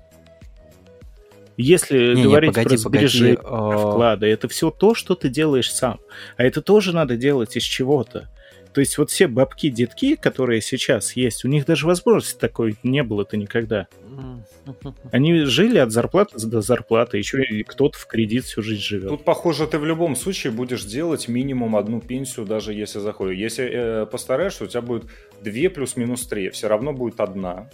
[1.56, 5.28] Если Не, не, говорить погоди, про сбережения, погоди, а- вклады, это все то, что ты
[5.28, 5.98] делаешь сам.
[6.36, 8.28] А это тоже надо делать из чего-то.
[8.72, 13.36] То есть вот все бабки-детки, которые сейчас есть, у них даже возможности такой не было-то
[13.36, 13.86] никогда.
[15.12, 19.08] Они жили от зарплаты до зарплаты, еще и кто-то в кредит всю жизнь живет.
[19.08, 23.38] Тут, похоже, ты в любом случае будешь делать минимум одну пенсию, даже если заходишь.
[23.38, 25.04] Если э, постараешься, у тебя будет
[25.42, 26.50] две плюс-минус три.
[26.50, 27.68] Все равно будет одна.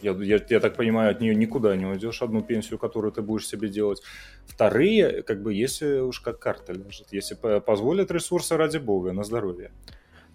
[0.00, 3.46] Я, я, я так понимаю, от нее никуда не уйдешь, одну пенсию, которую ты будешь
[3.46, 4.00] себе делать.
[4.46, 9.24] Вторые, как бы, если уж как карта лежит, если по- позволят ресурсы, ради бога, на
[9.24, 9.72] здоровье.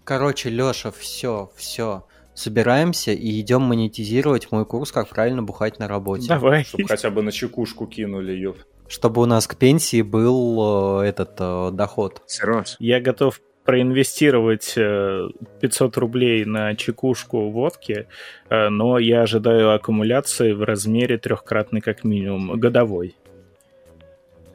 [0.06, 2.04] Короче, Леша, все, все.
[2.32, 6.28] Собираемся и идем монетизировать мой курс, как правильно бухать на работе.
[6.28, 6.62] Давай.
[6.62, 8.54] Чтобы хотя бы на чекушку кинули ее.
[8.86, 12.22] Чтобы у нас к пенсии был э, этот э, доход.
[12.26, 12.76] Срос.
[12.78, 15.28] Я готов проинвестировать э,
[15.60, 18.06] 500 рублей на чекушку водки,
[18.48, 23.16] э, но я ожидаю аккумуляции в размере трехкратной как минимум, годовой.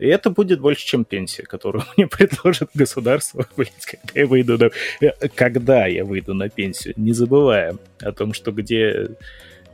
[0.02, 4.70] И это будет больше, чем пенсия, которую мне предложит государство, блядь, когда я выйду на...
[5.06, 6.96] э, Когда я выйду на пенсию.
[6.98, 9.10] Не забываем о том, что где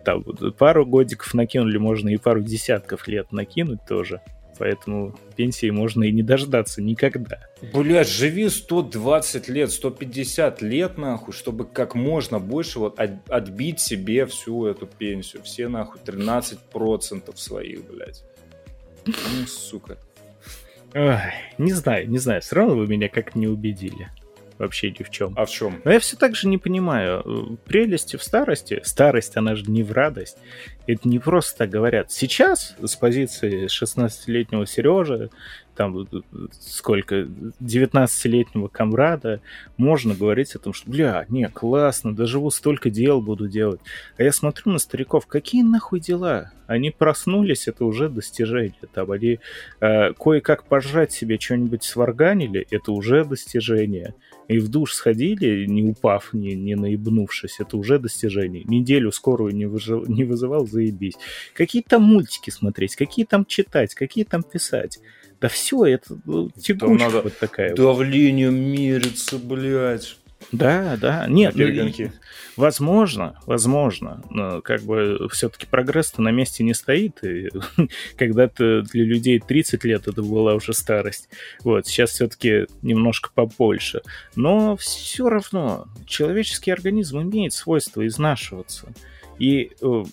[0.04, 0.24] там
[0.58, 4.20] пару годиков накинули, можно и пару десятков лет накинуть тоже.
[4.60, 7.40] Поэтому пенсии можно и не дождаться никогда.
[7.74, 14.26] Блять, живи 120 лет, 150 лет, нахуй, чтобы как можно больше вот от- отбить себе
[14.26, 15.44] всю эту пенсию.
[15.44, 18.24] Все, нахуй, 13% своих, блядь.
[19.06, 19.14] Ну,
[19.48, 19.98] сука.
[20.98, 21.20] Ой,
[21.58, 22.42] не знаю, не знаю.
[22.42, 24.10] Все равно вы меня как не убедили.
[24.58, 25.34] Вообще ни в чем.
[25.38, 25.82] А в чем?
[25.86, 27.22] Но я все так же не понимаю.
[27.24, 28.82] э, Прелести в старости.
[28.84, 30.38] Старость, она же не в радость.
[30.88, 32.12] Это не просто так говорят.
[32.12, 35.30] Сейчас с позиции 16-летнего Сережи,
[35.78, 36.22] там э,
[36.60, 37.28] сколько,
[37.62, 39.42] 19-летнего комрада,
[39.78, 43.80] можно говорить о том, что, бля, не, классно, доживу столько дел буду делать.
[44.18, 46.52] А я смотрю на стариков, какие нахуй дела?
[46.66, 48.74] Они проснулись, это уже достижение.
[48.92, 49.40] Там они
[49.80, 54.16] э, кое-как пожрать себе что-нибудь сварганили, это уже достижение.
[54.48, 58.64] И в душ сходили, не упав, не, не наебнувшись, это уже достижение.
[58.64, 61.18] Неделю скорую не, выжив- не вызывал, заебись.
[61.54, 65.00] Какие там мультики смотреть, какие там читать, какие там писать.
[65.40, 67.70] Да все, это ну, тягучка надо вот такая.
[67.70, 67.78] вот.
[67.78, 70.18] Давление мерится, блядь.
[70.52, 71.26] Да, да.
[71.28, 72.12] Нет, На ну, перегонки.
[72.56, 74.24] Возможно, возможно.
[74.30, 77.24] Но как бы все-таки прогресс-то на месте не стоит.
[77.24, 77.50] И
[78.18, 81.30] когда-то для людей 30 лет это была уже старость.
[81.64, 84.02] Вот, сейчас все-таки немножко побольше.
[84.36, 88.94] Но все равно человеческий организм имеет свойство изнашиваться.
[89.38, 90.04] И э,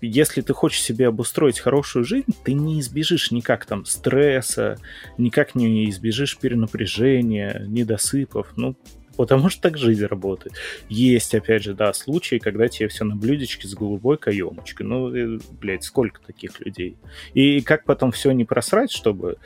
[0.00, 4.78] если ты хочешь себе обустроить хорошую жизнь, ты не избежишь никак там стресса,
[5.18, 8.52] никак не избежишь перенапряжения, недосыпов.
[8.56, 8.76] Ну,
[9.16, 10.54] потому что так жизнь работает.
[10.88, 14.86] Есть, опять же, да, случаи, когда тебе все на блюдечке с голубой каемочкой.
[14.86, 16.96] Ну, э, блядь, сколько таких людей?
[17.34, 19.38] И как потом все не просрать, чтобы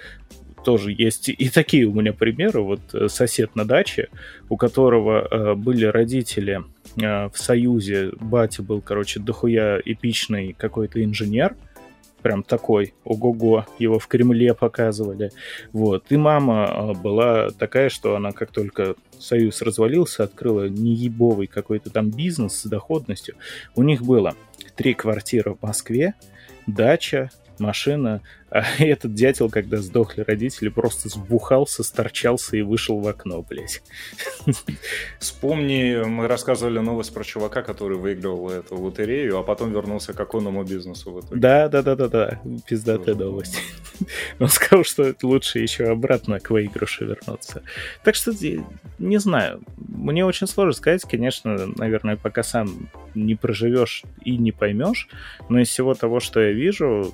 [0.65, 2.61] тоже есть и такие у меня примеры.
[2.61, 4.09] Вот э, сосед на даче,
[4.49, 6.63] у которого э, были родители
[6.97, 11.57] в Союзе, батя был, короче, дохуя эпичный какой-то инженер,
[12.21, 15.33] прям такой, ого-го, его в Кремле показывали.
[15.73, 16.05] Вот.
[16.11, 22.11] И мама э, была такая, что она как только Союз развалился, открыла неебовый какой-то там
[22.11, 23.37] бизнес с доходностью.
[23.75, 24.35] У них было
[24.77, 26.15] три квартиры в Москве,
[26.67, 28.23] дача, машина.
[28.51, 33.83] А этот дятел, когда сдохли родители, просто сбухался, сторчался и вышел в окно, блядь.
[35.19, 40.65] Вспомни, мы рассказывали новость про чувака, который выиграл эту лотерею, а потом вернулся к оконному
[40.65, 41.41] бизнесу в итоге.
[41.41, 42.41] Да, да, да, да, да.
[42.67, 43.59] Пиздатая Тоже новость.
[44.41, 47.63] Он сказал, что лучше еще обратно к выигрышу вернуться.
[48.03, 48.33] Так что
[48.99, 49.63] не знаю.
[49.77, 55.09] Мне очень сложно сказать, конечно, наверное, пока сам не проживешь и не поймешь,
[55.49, 57.13] но из всего того, что я вижу,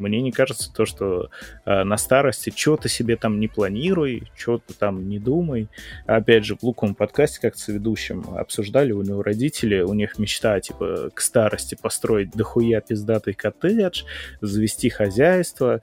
[0.00, 1.30] мне не кажется то, что
[1.64, 5.68] э, на старости что-то себе там не планируй, что-то там не думай.
[6.06, 10.60] Опять же, в луковом подкасте как с ведущим обсуждали, у него родители, у них мечта,
[10.60, 14.04] типа, к старости построить дохуя пиздатый коттедж,
[14.40, 15.80] завести хозяйство,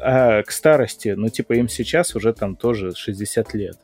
[0.00, 3.78] а к старости, ну, типа, им сейчас уже там тоже 60 лет.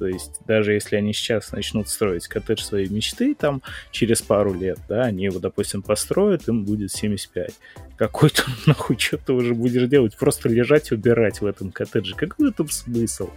[0.00, 3.60] То есть даже если они сейчас начнут строить коттедж своей мечты, там
[3.90, 7.50] через пару лет, да, они его, допустим, построят, им будет 75.
[7.98, 10.16] Какой там нахуй что ты уже будешь делать?
[10.16, 12.14] Просто лежать убирать в этом коттедже.
[12.14, 13.28] Какой там смысл?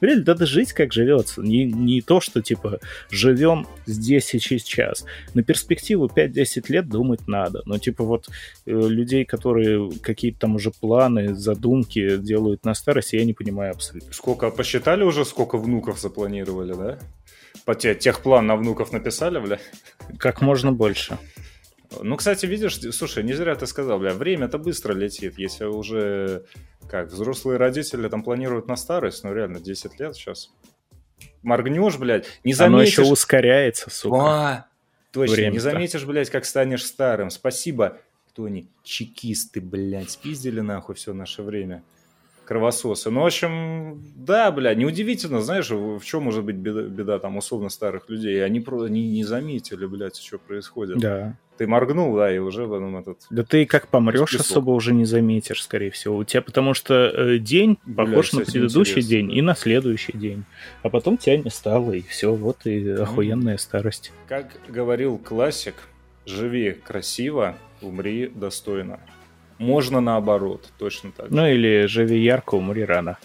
[0.00, 1.42] Реально, надо жить, как живется.
[1.42, 2.80] Не, не то, что, типа,
[3.10, 5.04] живем здесь и сейчас.
[5.34, 7.62] На перспективу 5-10 лет думать надо.
[7.64, 8.28] Но, типа, вот
[8.66, 14.12] э, людей, которые какие-то там уже планы, задумки делают на старости, я не понимаю абсолютно.
[14.12, 16.98] Сколько, посчитали уже, сколько внуков запланировали, да?
[17.64, 19.58] По те, техплан на внуков написали, бля?
[20.18, 21.18] Как можно больше.
[22.02, 25.38] Ну, кстати, видишь, слушай, не зря ты сказал, бля, время-то быстро летит.
[25.38, 26.44] Если уже,
[26.86, 30.50] как, взрослые родители там планируют на старость, ну, реально, 10 лет сейчас.
[31.42, 32.98] Моргнешь, блядь, не заметишь...
[32.98, 34.16] Оно еще ускоряется, сука.
[34.18, 34.66] А,
[35.12, 35.52] точно, Время-то.
[35.52, 37.30] не заметишь, блядь, как станешь старым.
[37.30, 38.68] Спасибо, кто они?
[38.82, 41.82] Чекисты, блядь, спиздили нахуй все наше время
[42.46, 43.10] кровососы.
[43.10, 47.68] Ну, в общем, да, бля, неудивительно, знаешь, в чем может быть беда, беда там условно
[47.68, 48.42] старых людей.
[48.44, 50.98] Они просто не, не заметили, блядь, что происходит.
[50.98, 51.36] Да.
[51.58, 53.18] Ты моргнул, да, и уже потом этот...
[53.30, 54.46] Да ты как помрешь, список.
[54.46, 56.16] особо уже не заметишь, скорее всего.
[56.16, 60.44] У тебя потому что э, день похож Бля, на предыдущий день и на следующий день.
[60.82, 64.12] А потом тебя не стало, и все, вот и охуенная старость.
[64.28, 65.74] Как говорил классик,
[66.26, 69.00] живи красиво, умри достойно.
[69.58, 71.30] Можно наоборот, точно так.
[71.30, 73.16] Ну или живи ярко, умри рано.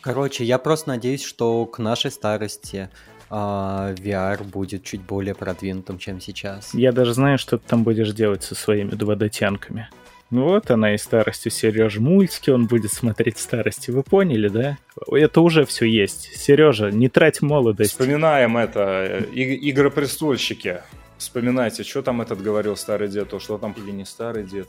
[0.00, 2.90] Короче, я просто надеюсь, что к нашей старости
[3.36, 6.72] а, VR будет чуть более продвинутым, чем сейчас.
[6.72, 9.88] Я даже знаю, что ты там будешь делать со своими 2D-тянками.
[10.30, 12.00] Ну вот она и старостью Сережа.
[12.00, 13.90] Мультики он будет смотреть старости.
[13.90, 14.78] Вы поняли, да?
[15.10, 16.36] Это уже все есть.
[16.36, 17.90] Сережа, не трать молодость.
[17.90, 19.24] Вспоминаем это.
[19.32, 20.82] И- игры-престольщики.
[21.18, 24.68] Вспоминайте, что там этот говорил старый дед, то что там или не старый дед.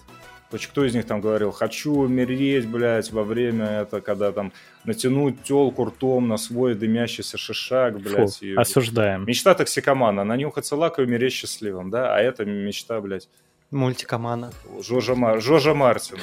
[0.56, 4.53] Хоть кто из них там говорил, хочу умереть, блядь, во время это, когда там
[4.86, 8.38] натянуть телку ртом на свой дымящийся шишак, блядь.
[8.38, 8.56] Фу, и...
[8.56, 9.26] осуждаем.
[9.26, 12.16] Мечта токсикомана, нанюхаться лак и умереть счастливым, да?
[12.16, 13.28] А это мечта, блядь.
[13.70, 14.53] Мультикомана.
[14.82, 15.41] Жожа, Мар...
[15.41, 16.22] Жожа Мартина.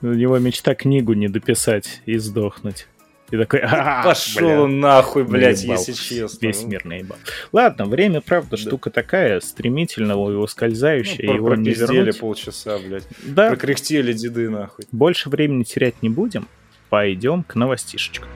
[0.00, 2.86] У него мечта книгу не дописать и сдохнуть.
[3.30, 5.78] И такой, а, Пошел нахуй, блядь, наебал.
[5.78, 6.46] если честно.
[6.46, 7.18] Весь мир наебал.
[7.52, 8.56] Ладно, время, правда, да.
[8.56, 12.18] штука такая, стремительно его скользающая, ну, его не вернуть.
[12.18, 13.06] полчаса, блядь.
[13.22, 13.48] Да.
[13.50, 14.84] Прокряхтели деды, нахуй.
[14.90, 16.48] Больше времени терять не будем.
[16.88, 18.28] Пойдем к новостишечкам.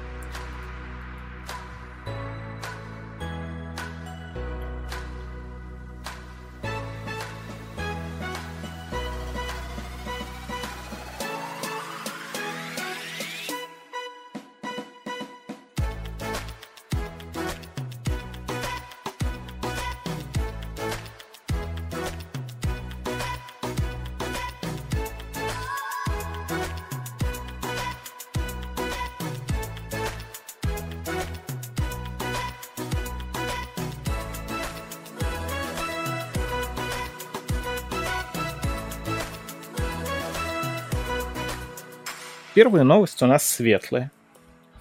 [42.54, 44.12] Первая новость у нас светлая.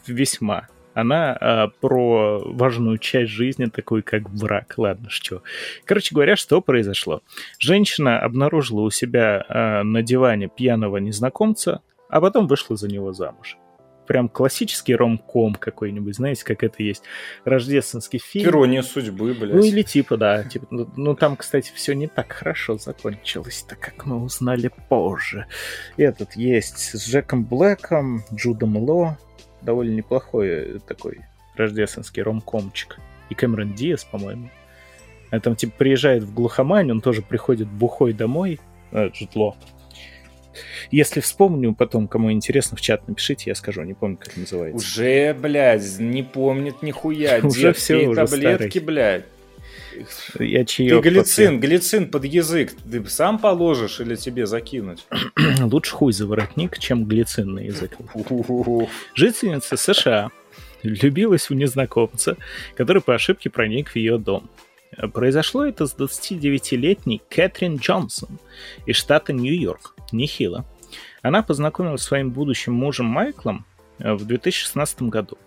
[0.05, 0.67] Весьма.
[0.93, 4.76] Она э, про важную часть жизни, такой как брак.
[4.78, 5.41] Ладно, что.
[5.84, 7.24] Короче говоря, что произошло?
[7.57, 13.57] Женщина обнаружила у себя э, на диване пьяного незнакомца, а потом вышла за него замуж
[14.14, 17.01] прям классический ромком какой-нибудь, знаете, как это есть,
[17.45, 18.47] рождественский фильм.
[18.47, 19.55] Ирония судьбы, блядь.
[19.55, 20.43] Ну или типа, да.
[20.43, 25.47] Типа, ну, ну там, кстати, все не так хорошо закончилось, так как мы узнали позже.
[25.97, 29.18] Этот есть с Джеком Блэком, Джудом Ло,
[29.64, 31.22] довольно неплохой такой
[31.55, 32.99] рождественский ромкомчик.
[33.30, 34.51] И Кэмерон Диас, по-моему.
[35.32, 38.59] А там, типа, приезжает в глухомань, он тоже приходит бухой домой,
[38.91, 39.57] э, Джуд Ло,
[40.91, 44.78] если вспомню потом, кому интересно, в чат напишите, я скажу, не помню, как называется.
[44.78, 47.39] Уже, блядь, не помнит нихуя.
[47.43, 49.26] Уже все, уже таблетки, блядь.
[50.39, 52.74] Я чаек Ты глицин, глицин под язык.
[52.89, 55.06] Ты сам положишь или тебе закинуть?
[55.62, 57.97] Лучше хуй за воротник, чем глицин на язык.
[59.16, 60.32] Жительница США
[60.84, 62.38] любилась у незнакомца,
[62.76, 64.49] который по ошибке проник в ее дом.
[65.14, 68.39] Произошло это с 29-летней Кэтрин Джонсон
[68.86, 69.96] из штата Нью-Йорк.
[70.12, 70.66] Нехило.
[71.22, 73.66] Она познакомилась с своим будущим мужем Майклом
[74.00, 75.38] э, в 2016 году.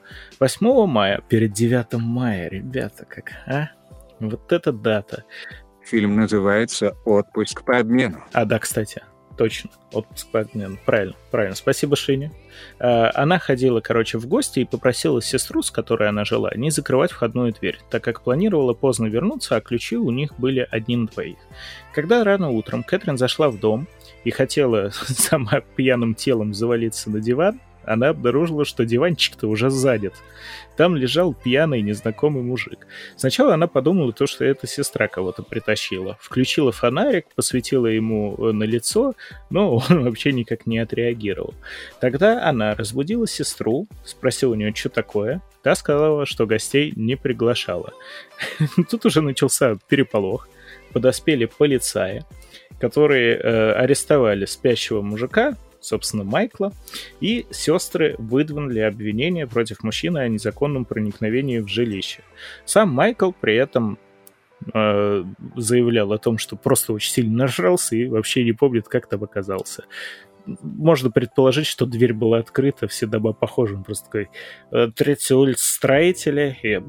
[0.41, 3.71] 8 мая, перед 9 мая, ребята, как, а?
[4.19, 5.25] Вот эта дата.
[5.85, 8.25] Фильм называется «Отпуск по обмену».
[8.33, 9.03] А, да, кстати,
[9.37, 9.71] точно.
[9.93, 10.79] Отпуск по обмену.
[10.85, 11.55] Правильно, правильно.
[11.55, 12.33] Спасибо, Шине.
[12.79, 17.13] А, она ходила, короче, в гости и попросила сестру, с которой она жила, не закрывать
[17.13, 21.39] входную дверь, так как планировала поздно вернуться, а ключи у них были одни на двоих.
[21.95, 23.89] Когда рано утром Кэтрин зашла в дом
[24.25, 30.15] и хотела сама пьяным телом завалиться на диван, она обнаружила, что диванчик-то уже занят.
[30.77, 32.87] Там лежал пьяный незнакомый мужик.
[33.17, 36.19] Сначала она подумала то, что это сестра кого-то притащила.
[36.21, 39.15] Включила фонарик, посветила ему э, на лицо,
[39.51, 41.55] но он вообще никак не отреагировал.
[42.01, 45.41] Тогда она разбудила сестру, спросила у нее, что такое.
[45.63, 47.93] Та сказала, что гостей не приглашала.
[48.91, 50.49] Тут уже начался переполох.
[50.93, 52.25] Подоспели полицаи,
[52.79, 55.57] которые э, арестовали спящего мужика,
[55.87, 56.73] собственно, Майкла,
[57.21, 62.23] и сестры выдвинули обвинение против мужчины о незаконном проникновении в жилище.
[62.65, 63.99] Сам Майкл при этом
[64.73, 65.25] э,
[65.57, 69.85] заявлял о том, что просто очень сильно нажрался и вообще не помнит, как там оказался.
[70.63, 73.75] Можно предположить, что дверь была открыта, все дома похожи.
[73.75, 74.29] Он просто такой,
[74.71, 76.81] «Э, третья улица строителя, и,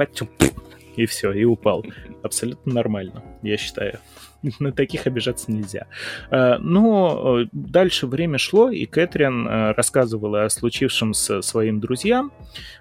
[0.95, 1.85] и все, и упал.
[2.23, 3.99] Абсолютно нормально, я считаю.
[4.59, 5.87] на таких обижаться нельзя.
[6.31, 12.31] Э, но э, дальше время шло, и Кэтрин э, рассказывала о случившемся своим друзьям.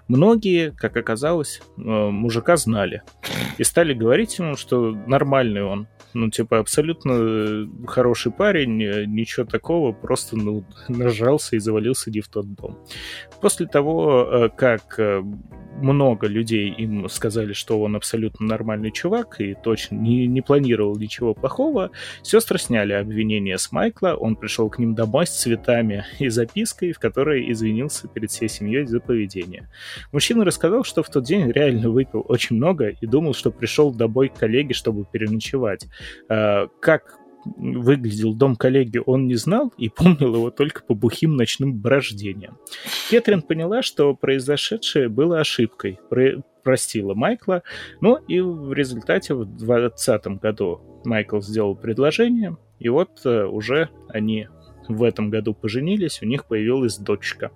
[0.07, 3.03] Многие, как оказалось, мужика знали.
[3.57, 10.37] И стали говорить ему, что нормальный он, ну, типа, абсолютно хороший парень, ничего такого, просто,
[10.37, 12.77] ну, нажался и завалился не в тот дом.
[13.41, 14.99] После того, как
[15.81, 21.33] много людей им сказали, что он абсолютно нормальный чувак и точно не, не планировал ничего
[21.33, 21.46] плохого,
[22.23, 26.99] сестры сняли обвинение с Майкла, он пришел к ним домой с цветами и запиской, в
[26.99, 29.69] которой извинился перед всей семьей за поведение.
[30.11, 34.29] Мужчина рассказал, что в тот день реально выпил очень много и думал, что пришел домой
[34.29, 35.87] к коллеге, чтобы переночевать.
[36.29, 37.17] А, как
[37.55, 42.57] выглядел дом коллеги, он не знал и помнил его только по бухим ночным брождениям.
[43.09, 47.63] Кэтрин поняла, что произошедшее было ошибкой, про простила Майкла,
[48.01, 54.47] но и в результате в 2020 году Майкл сделал предложение, и вот э, уже они
[54.87, 57.51] в этом году поженились, у них появилась дочка.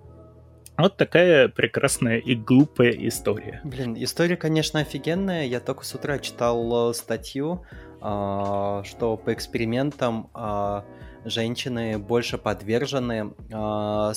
[0.78, 3.60] Вот такая прекрасная и глупая история.
[3.62, 5.44] Блин, история, конечно, офигенная.
[5.44, 7.62] Я только с утра читал э, статью
[8.04, 10.84] а, что по экспериментам а,
[11.24, 14.12] женщины больше подвержены а,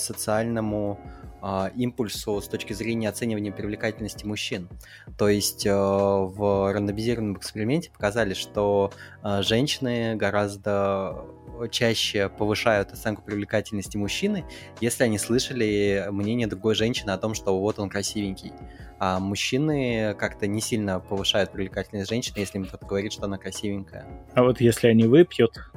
[1.45, 4.67] социальному импульсу с точки зрения оценивания привлекательности мужчин.
[5.17, 8.91] То есть в рандомизированном эксперименте показали, что
[9.41, 11.25] женщины гораздо
[11.69, 14.43] чаще повышают оценку привлекательности мужчины,
[14.81, 18.51] если они слышали мнение другой женщины о том, что вот он красивенький
[18.97, 24.05] а мужчины как-то не сильно повышают привлекательность женщины, если им кто-то говорит, что она красивенькая.
[24.33, 25.69] А вот если они выпьют?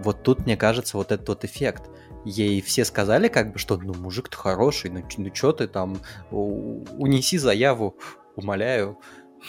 [0.00, 1.88] Вот тут, мне кажется, вот этот вот эффект.
[2.24, 5.98] Ей все сказали, как бы, что ну мужик-то хороший, ну, ну что ты там,
[6.30, 7.96] унеси заяву,
[8.36, 8.98] умоляю,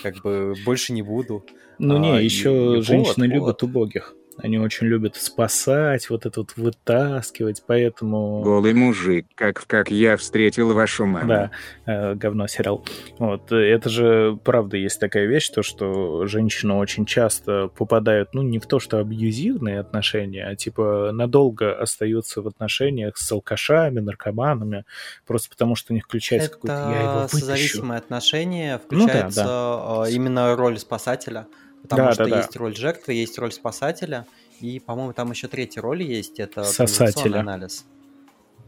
[0.01, 1.45] как бы больше не буду.
[1.77, 3.63] Ну а, не, еще и, женщины вот, любят вот.
[3.63, 4.15] убогих.
[4.37, 8.41] Они очень любят спасать, вот это вот вытаскивать, поэтому...
[8.41, 11.27] Голый мужик, как, как я встретил вашу маму.
[11.27, 11.51] Да,
[11.85, 12.85] э, говно сериал.
[13.19, 18.59] Вот, это же правда есть такая вещь, то, что женщины очень часто попадают, ну, не
[18.59, 24.85] в то, что абьюзивные отношения, а типа надолго остаются в отношениях с алкашами, наркоманами,
[25.25, 27.37] просто потому что у них включается какой-то «я его вытащу».
[27.37, 30.09] созависимые отношения, включается ну, да, да.
[30.09, 31.47] именно роль спасателя.
[31.83, 32.59] Потому да, что да, есть да.
[32.59, 34.25] роль жертвы, есть роль спасателя,
[34.59, 37.39] и, по-моему, там еще третья роль есть, это Сосателя.
[37.39, 37.85] анализ.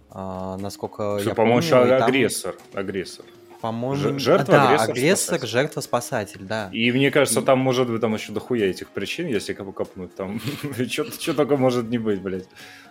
[0.10, 2.56] А, насколько Что, я по-моему, помню, еще агрессор.
[2.72, 2.82] Там...
[2.82, 3.26] Агрессор.
[3.62, 5.48] По-моему, жертва, да, агрессор, агрессор спасатель.
[5.48, 6.70] жертва, спасатель, да.
[6.72, 10.14] И мне кажется, там может быть там еще дохуя этих причин, если кого копнуть.
[10.14, 10.40] Там
[10.88, 12.48] что только может не быть, блядь.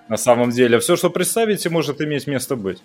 [0.09, 2.83] На самом деле, все, что представите, может иметь место быть.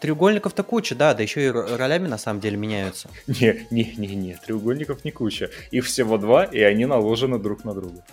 [0.00, 3.08] Треугольников-то куча, да, да еще и ролями на самом деле меняются.
[3.26, 5.50] Не, не, не, не, треугольников не куча.
[5.70, 8.04] Их всего два, и они наложены друг на друга.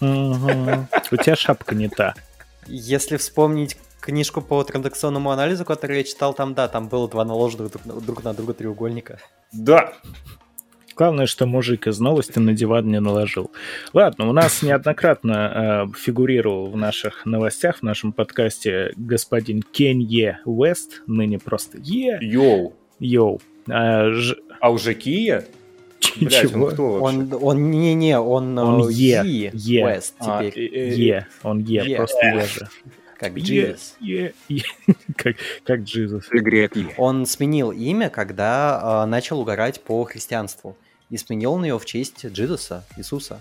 [0.00, 2.14] У тебя шапка не та.
[2.66, 7.72] Если вспомнить книжку по транзакционному анализу, которую я читал, там, да, там было два наложенных
[7.86, 9.18] друг на друга треугольника.
[9.52, 9.92] Да,
[10.96, 13.50] Главное, что мужик из новости на диван не наложил.
[13.92, 21.02] Ладно, у нас неоднократно э, фигурировал в наших новостях, в нашем подкасте господин Кенье Уэст,
[21.06, 22.18] ныне просто Ye.
[22.22, 22.72] Yo.
[22.98, 23.42] Yo.
[23.68, 24.36] А, ж...
[24.58, 25.44] а уже Кия?
[26.18, 29.22] Блядь, он кто Он, он не-не, он, он Е.
[29.22, 29.50] Е.
[29.52, 29.84] Е.
[29.84, 30.98] Уэст а, теперь.
[30.98, 31.26] Е.
[31.42, 31.96] Он Е, е.
[31.96, 32.68] просто Е же.
[33.18, 33.96] Как Джизус.
[35.16, 36.28] как, как Джизус.
[36.96, 40.76] Он сменил имя, когда э, начал угорать по христианству
[41.10, 43.40] и сменил он ее в честь Джидуса, Иисуса.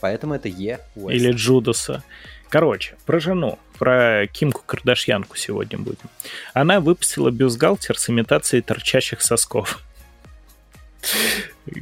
[0.00, 0.80] Поэтому это Е.
[0.96, 1.14] Уэст.
[1.14, 2.02] Или Джудаса.
[2.48, 6.10] Короче, про жену, про Кимку Кардашьянку сегодня будем.
[6.52, 9.84] Она выпустила бюстгальтер с имитацией торчащих сосков.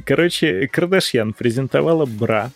[0.05, 2.51] Короче, Кардашьян презентовала бра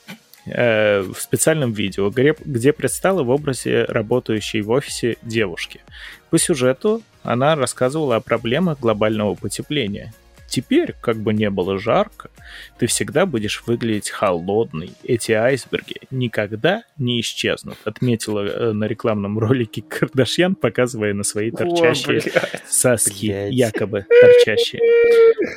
[0.45, 5.81] э, в специальном видео, где, где предстала в образе работающей в офисе девушки.
[6.29, 10.13] По сюжету она рассказывала о проблемах глобального потепления.
[10.53, 12.29] Теперь, как бы не было жарко,
[12.77, 14.91] ты всегда будешь выглядеть холодный.
[15.03, 22.21] Эти айсберги никогда не исчезнут, отметила э, на рекламном ролике Кардашьян, показывая на свои торчащие
[22.21, 22.61] блядь.
[22.69, 23.51] соски, Блядь.
[23.53, 24.79] якобы торчащие.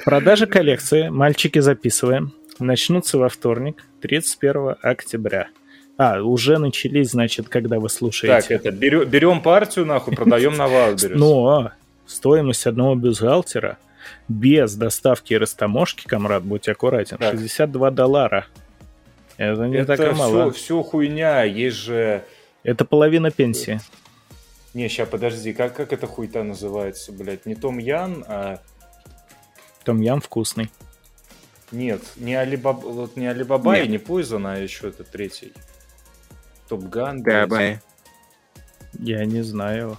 [0.06, 5.48] Продажи коллекции, мальчики записываем, начнутся во вторник, 31 октября.
[5.98, 8.54] А, уже начались, значит, когда вы Так, слушаете.
[8.54, 11.18] это, берем, берем партию, нахуй, продаем на Wildberries.
[11.20, 11.72] Но
[12.06, 13.76] стоимость одного бюстгальтера
[14.28, 17.32] без доставки и растаможки, комрад, будь аккуратен, Так.
[17.32, 18.46] 62 доллара.
[19.36, 20.50] Это не так и это мало.
[20.50, 22.24] все, все хуйня, есть же...
[22.62, 23.80] Это половина пенсии.
[24.74, 27.46] Не, сейчас, подожди, как, как эта хуйта называется, блядь?
[27.46, 28.60] Не Том Ян, а...
[29.84, 30.70] Том Ям вкусный.
[31.72, 33.86] Нет, не Алибаба, вот не Алибаба Нет.
[33.86, 35.52] и не Пойзон, а еще это третий.
[36.68, 37.22] Топган.
[37.22, 37.48] Да, блядь.
[37.48, 37.80] бай.
[38.98, 39.98] Я не знаю.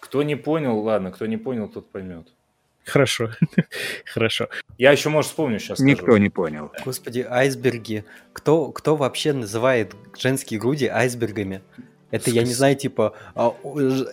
[0.00, 2.28] Кто не понял, ладно, кто не понял, тот поймет.
[2.86, 3.30] Хорошо.
[4.04, 4.48] Хорошо.
[4.78, 5.80] Я еще, может, вспомню сейчас.
[5.80, 6.70] Никто не понял.
[6.84, 8.04] Господи, айсберги.
[8.32, 11.62] Кто, кто вообще называет женские груди айсбергами?
[12.12, 13.52] Это, я не знаю, типа, а,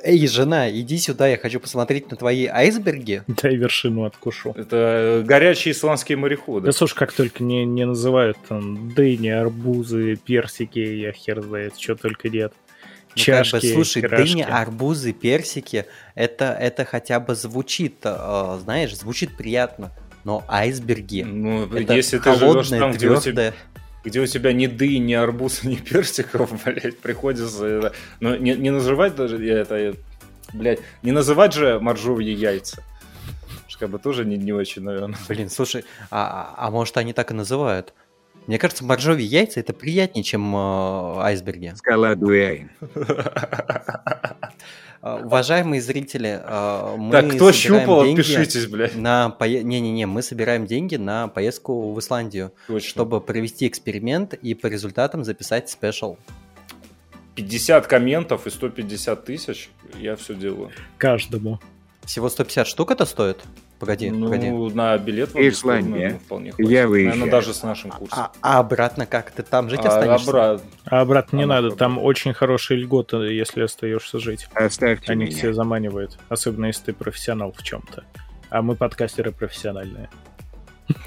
[0.03, 3.21] эй, жена, иди сюда, я хочу посмотреть на твои айсберги.
[3.41, 4.53] Дай вершину откушу.
[4.57, 6.65] Это э, горячие исландские мореходы.
[6.65, 11.95] Да слушай, как только не, не называют там дыни, арбузы, персики, я хер знает, что
[11.95, 12.51] только нет.
[13.15, 14.27] Ну, Чашки, как бы, слушай, пирожки.
[14.33, 15.85] дыни, арбузы, персики,
[16.15, 19.91] это, это хотя бы звучит, э, знаешь, звучит приятно.
[20.23, 23.53] Но айсберги, Ну, это если ты живешь холодное, там, где у, тебя, твердое.
[24.05, 27.65] где у тебя ни дынь, ни арбуз, ни персиков, блядь, приходится...
[27.65, 29.95] это- Но не, не называть даже это...
[30.53, 32.81] Блядь, не называть же моржовьи яйца.
[33.67, 35.17] Ж Как бы тоже не, не очень, наверное.
[35.27, 37.93] Блин, слушай, а, а- а может они так и называют?
[38.47, 41.73] Мне кажется, моржовьи яйца это приятнее, чем э, айсберги.
[41.75, 42.69] Скала Дуэйн.
[45.01, 48.95] А, Уважаемые зрители, а, мы Так, кто собираем щупал, деньги отпишитесь, блядь.
[48.95, 52.87] на Не-не-не, мы собираем деньги на поездку в Исландию, Точно.
[52.87, 56.17] чтобы провести эксперимент и по результатам записать спешл.
[57.35, 59.69] 50 комментов и 150 тысяч,
[59.99, 60.69] я все делаю.
[60.97, 61.59] Каждому.
[62.05, 63.39] Всего 150 штук это стоит?
[63.79, 64.49] Погоди, ну, погоди.
[64.49, 66.71] на билет в наверное, вполне хватит.
[66.71, 67.31] Я Наверное, выезжаю.
[67.31, 68.17] даже с нашим курсом.
[68.19, 69.31] А, а обратно как?
[69.31, 70.29] Ты там жить А останешься?
[70.29, 70.69] обратно.
[70.85, 71.77] А обратно не А надо, нахуй?
[71.79, 74.47] там очень хорошие льготы, если остаешься жить.
[74.53, 75.35] Оставьте Они меня.
[75.35, 78.03] все заманивают, особенно если ты профессионал в чем-то.
[78.49, 80.09] А мы подкастеры профессиональные.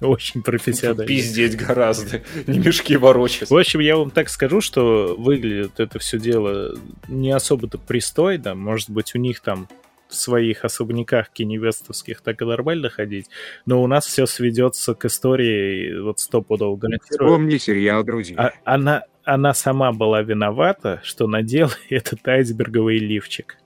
[0.00, 1.08] Очень профессиональные.
[1.08, 3.48] Пиздеть гораздо, не мешки ворочать.
[3.50, 6.76] В общем, я вам так скажу, что выглядит это все дело
[7.08, 8.54] не особо-то пристойно.
[8.54, 9.68] Может быть, у них там
[10.08, 13.26] в своих особняках киневестовских так и нормально ходить,
[13.64, 17.30] но у нас все сведется к истории, вот стопудово гарантирую.
[17.30, 18.36] Помни сериал «Друзья».
[18.38, 23.58] А- она, она сама была виновата, что надела этот айсберговый лифчик.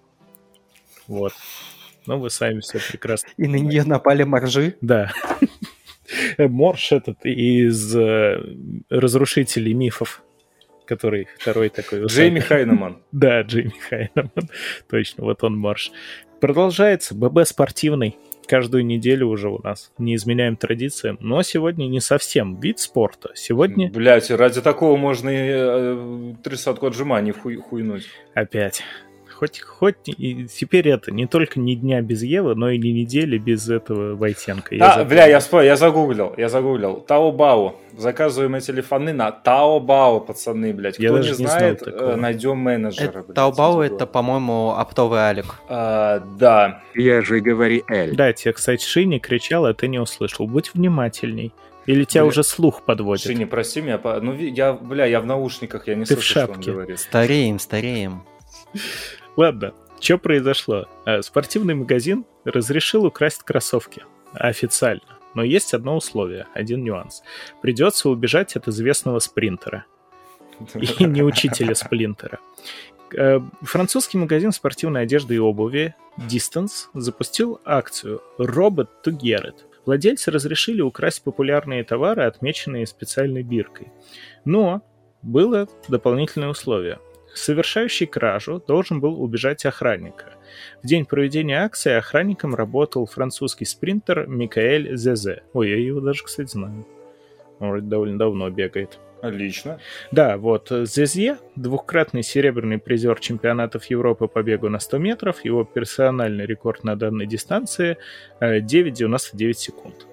[1.07, 1.33] Вот.
[2.07, 3.29] Ну, вы сами все прекрасно.
[3.37, 4.77] И на нее напали моржи?
[4.81, 5.13] Да.
[6.39, 8.43] Морш этот из э,
[8.89, 10.23] разрушителей мифов,
[10.87, 12.05] который второй такой.
[12.07, 13.03] Джейми Хайнеман.
[13.13, 14.51] Да, Джейми Хайнеман.
[14.89, 15.93] Точно, вот он Морш.
[16.41, 17.15] Продолжается.
[17.15, 18.17] ББ спортивный.
[18.47, 19.93] Каждую неделю уже у нас.
[19.99, 21.19] Не изменяем традициям.
[21.21, 23.31] Но сегодня не совсем вид спорта.
[23.35, 28.09] Сегодня Блять, ради такого можно и э, тридцатку отжиманий хуй, хуйнуть.
[28.35, 28.83] опять.
[29.41, 33.39] Хоть, хоть и теперь это не только ни дня без Евы, но и не недели
[33.39, 34.75] без этого Войтенко.
[34.75, 35.09] Я А, забыл.
[35.09, 36.97] бля, я вспомнил, я загуглил, я загуглил.
[37.01, 37.77] Таобао.
[37.97, 40.97] Заказываем телефоны на Таобао, пацаны, блядь.
[40.97, 43.09] Кто Я не даже не знал знает, э, найдем менеджера.
[43.09, 45.55] Это, блядь, Таобао это, по-моему, оптовый алик.
[45.71, 46.83] А, да.
[46.95, 48.15] Я же говори Эль.
[48.15, 50.47] Да, тебе, кстати, Шини кричал, а ты не услышал.
[50.47, 51.55] Будь внимательней.
[51.87, 53.25] Или тебя Бля, уже слух подводит.
[53.25, 56.29] Шини, прости меня, по- ну я, бля, я в наушниках, я не Ты в слышу,
[56.31, 56.73] что он шапке.
[56.73, 56.99] говорит.
[57.01, 58.23] Стареем, стареем.
[59.41, 60.87] Ладно, что произошло?
[61.07, 64.05] Э, Спортивный магазин разрешил украсть кроссовки.
[64.35, 65.19] Официально.
[65.35, 67.23] Но есть одно условие, один нюанс.
[67.63, 69.87] Придется убежать от известного спринтера.
[70.75, 72.39] И не учителя сплинтера.
[73.17, 79.55] Э, Французский магазин спортивной одежды и обуви Distance запустил акцию Robot to Get It.
[79.87, 83.91] Владельцы разрешили украсть популярные товары, отмеченные специальной биркой.
[84.45, 84.83] Но
[85.23, 86.99] было дополнительное условие.
[87.35, 90.35] Совершающий кражу должен был убежать охранника.
[90.83, 95.43] В день проведения акции охранником работал французский спринтер Микаэль Зезе.
[95.53, 96.87] Ой, я его даже, кстати, знаю.
[97.61, 98.99] Он вроде довольно давно бегает.
[99.23, 99.79] Отлично.
[100.13, 105.65] Да, вот э, Зезье, двукратный серебряный призер чемпионатов Европы по бегу на 100 метров, его
[105.65, 107.99] персональный рекорд на данной дистанции
[108.41, 110.07] э, 9,99 секунд.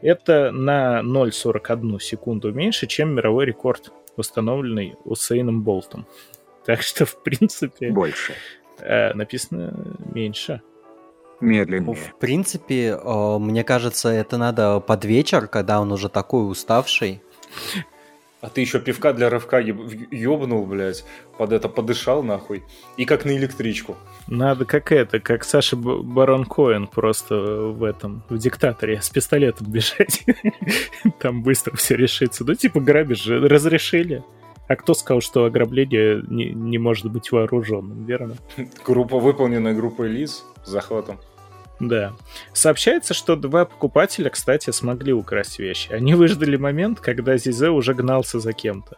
[0.00, 6.06] Это на 0,41 секунду меньше, чем мировой рекорд установленный Усейном Болтом.
[6.64, 8.34] Так что, в принципе, Больше.
[8.80, 9.74] э, написано
[10.12, 10.62] меньше.
[11.40, 11.94] Ну, Медленнее.
[11.94, 17.20] В принципе, э, мне кажется, это надо под вечер, когда он уже такой уставший.
[18.40, 21.02] А ты еще пивка для рывка ёбнул, блядь,
[21.38, 22.62] под это подышал нахуй.
[22.98, 23.96] И как на электричку.
[24.28, 30.26] Надо как это, как Саша Барон Коэн просто в этом, в диктаторе с пистолетом бежать.
[31.20, 32.44] Там быстро все решится.
[32.44, 34.22] Ну, типа, грабеж же разрешили.
[34.66, 38.36] А кто сказал, что ограбление не, не может быть вооруженным, верно?
[38.84, 41.18] Группа, выполненная группой лиц с захватом.
[41.80, 42.14] Да.
[42.52, 45.92] Сообщается, что два покупателя, кстати, смогли украсть вещи.
[45.92, 48.96] Они выждали момент, когда Зизе уже гнался за кем-то.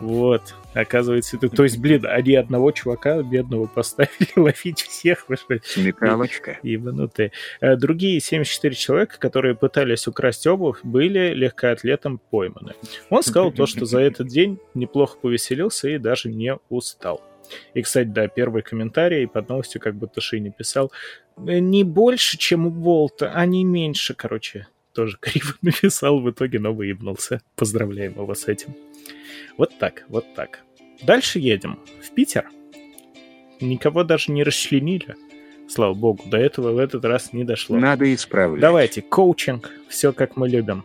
[0.00, 0.54] Вот.
[0.74, 1.48] Оказывается, это...
[1.48, 5.26] То есть, блин, они одного чувака бедного поставили ловить всех.
[5.64, 6.58] Смекалочка.
[6.62, 7.32] Ебанутые.
[7.60, 12.74] Э, Другие 74 человека, которые пытались украсть обувь, были легкоатлетом пойманы.
[13.08, 17.22] Он сказал то, что за этот день неплохо повеселился и даже не устал.
[17.74, 20.92] И, кстати, да, первый комментарий под новостью как бы Ташини писал
[21.36, 24.68] «Э, не больше, чем у Болта, а не меньше, короче.
[24.94, 27.42] Тоже криво написал, в итоге, но выебнулся.
[27.56, 28.74] Поздравляем его с этим.
[29.56, 30.60] Вот так, вот так.
[31.02, 31.78] Дальше едем.
[32.02, 32.48] В Питер.
[33.60, 35.16] Никого даже не расчленили.
[35.68, 37.76] Слава богу, до этого в этот раз не дошло.
[37.76, 38.60] Надо исправлять.
[38.60, 40.84] Давайте, коучинг, все как мы любим.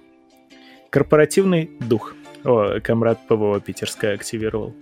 [0.92, 2.16] Корпоративный дух.
[2.44, 4.76] О, комрад ПВО питерская активировал.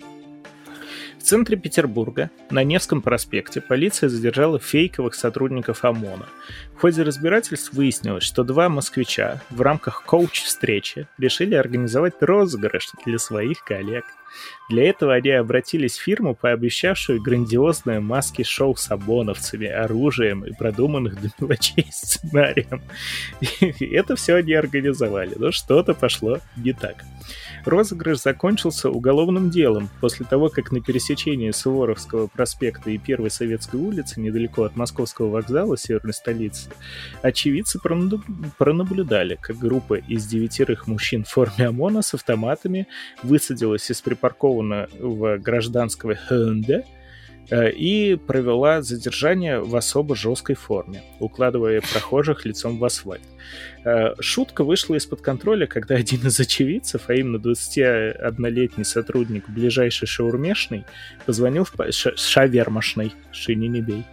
[1.24, 6.26] В центре Петербурга, на Невском проспекте, полиция задержала фейковых сотрудников ОМОНа.
[6.76, 13.64] В ходе разбирательств выяснилось, что два москвича в рамках коуч-встречи решили организовать розыгрыш для своих
[13.64, 14.04] коллег.
[14.70, 21.30] Для этого они обратились в фирму, пообещавшую грандиозные маски-шоу с обоновцами, оружием и продуманных до
[21.40, 22.82] мелочей сценарием.
[23.62, 26.98] И это все они организовали, но что-то пошло не так.
[27.66, 34.20] Розыгрыш закончился уголовным делом после того, как на пересечении Суворовского проспекта и Первой Советской улицы,
[34.20, 36.70] недалеко от Московского вокзала северной столицы,
[37.22, 38.24] очевидцы пронаб-
[38.58, 42.88] пронаблюдали, как группа из девятерых мужчин в форме ОМОНа с автоматами
[43.22, 46.54] высадилась из припаркованного гражданского э,
[47.52, 53.22] и провела задержание в особо жесткой форме, укладывая прохожих лицом в асфальт.
[53.86, 60.86] Э, Шутка вышла из-под контроля, когда один из очевидцев, а именно 21-летний сотрудник ближайшей шаурмешной,
[61.26, 61.92] позвонил в...
[61.92, 64.04] ша- шавермашной, шини не бей,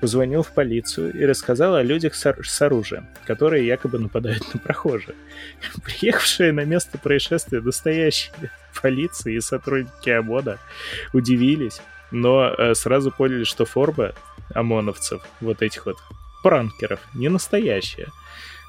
[0.00, 5.14] позвонил в полицию и рассказал о людях с оружием, которые якобы нападают на прохожих.
[5.84, 8.32] Приехавшие на место происшествия настоящие
[8.80, 10.58] полиции и сотрудники ОМОНа
[11.12, 14.12] удивились, но э, сразу поняли, что форма
[14.54, 15.96] ОМОНовцев, вот этих вот
[16.42, 18.08] пранкеров, не настоящая.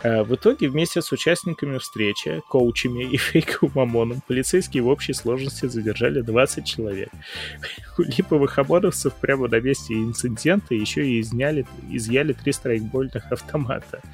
[0.03, 5.67] Э, В итоге вместе с участниками встречи, коучами и фейковым ОМОНом полицейские в общей сложности
[5.67, 7.09] задержали 20 человек.
[7.97, 14.01] У липовых ОМОНовцев прямо на месте инцидента еще и изняли, изъяли три страйкбольных автомата.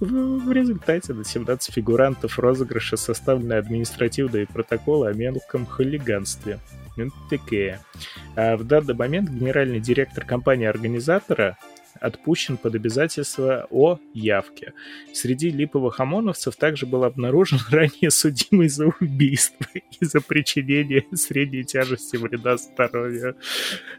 [0.00, 6.58] В результате на 17 фигурантов розыгрыша составлены административные протоколы о мелком хулиганстве.
[6.96, 7.80] НТК.
[8.36, 11.56] А в данный момент генеральный директор компании-организатора
[12.00, 14.72] отпущен под обязательство о явке.
[15.12, 22.16] Среди липовых ОМОНовцев также был обнаружен ранее судимый за убийство и за причинение средней тяжести
[22.16, 23.36] вреда здоровью.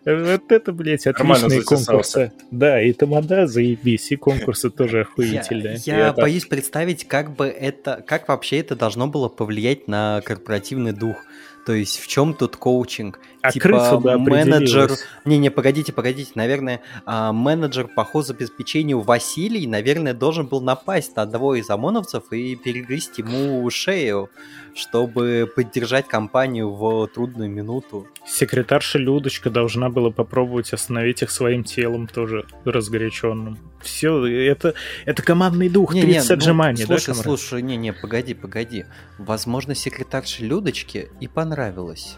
[0.06, 2.32] Вот это, блядь, отличные конкурсы.
[2.52, 5.78] Да, и тамада заебись, и конкурсы тоже охуительные.
[5.86, 10.22] Я, я Это- боюсь представить, как бы это, как вообще это должно было повлиять на
[10.22, 11.26] корпоративный дух.
[11.68, 13.20] То есть в чем тут коучинг?
[13.48, 14.92] А типа менеджер...
[15.26, 16.32] Не-не, погодите, погодите.
[16.36, 22.56] Наверное, а, менеджер по хозобеспечению Василий, наверное, должен был напасть на одного из ОМОНовцев и
[22.56, 24.30] перегрызть ему шею,
[24.76, 28.08] чтобы поддержать компанию в трудную минуту.
[28.26, 33.58] Секретарша Людочка должна была попробовать остановить их своим телом тоже разгоряченным.
[33.82, 34.74] Все, это,
[35.06, 38.86] это командный дух, Не-не, 30 ну, отжиманий, да, слушай, слушай, не-не, погоди, погоди.
[39.18, 42.18] Возможно, секретарше Людочке и понравилось.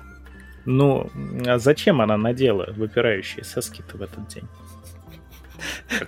[0.66, 1.10] Ну,
[1.46, 4.48] а зачем она надела выпирающие соски-то в этот день?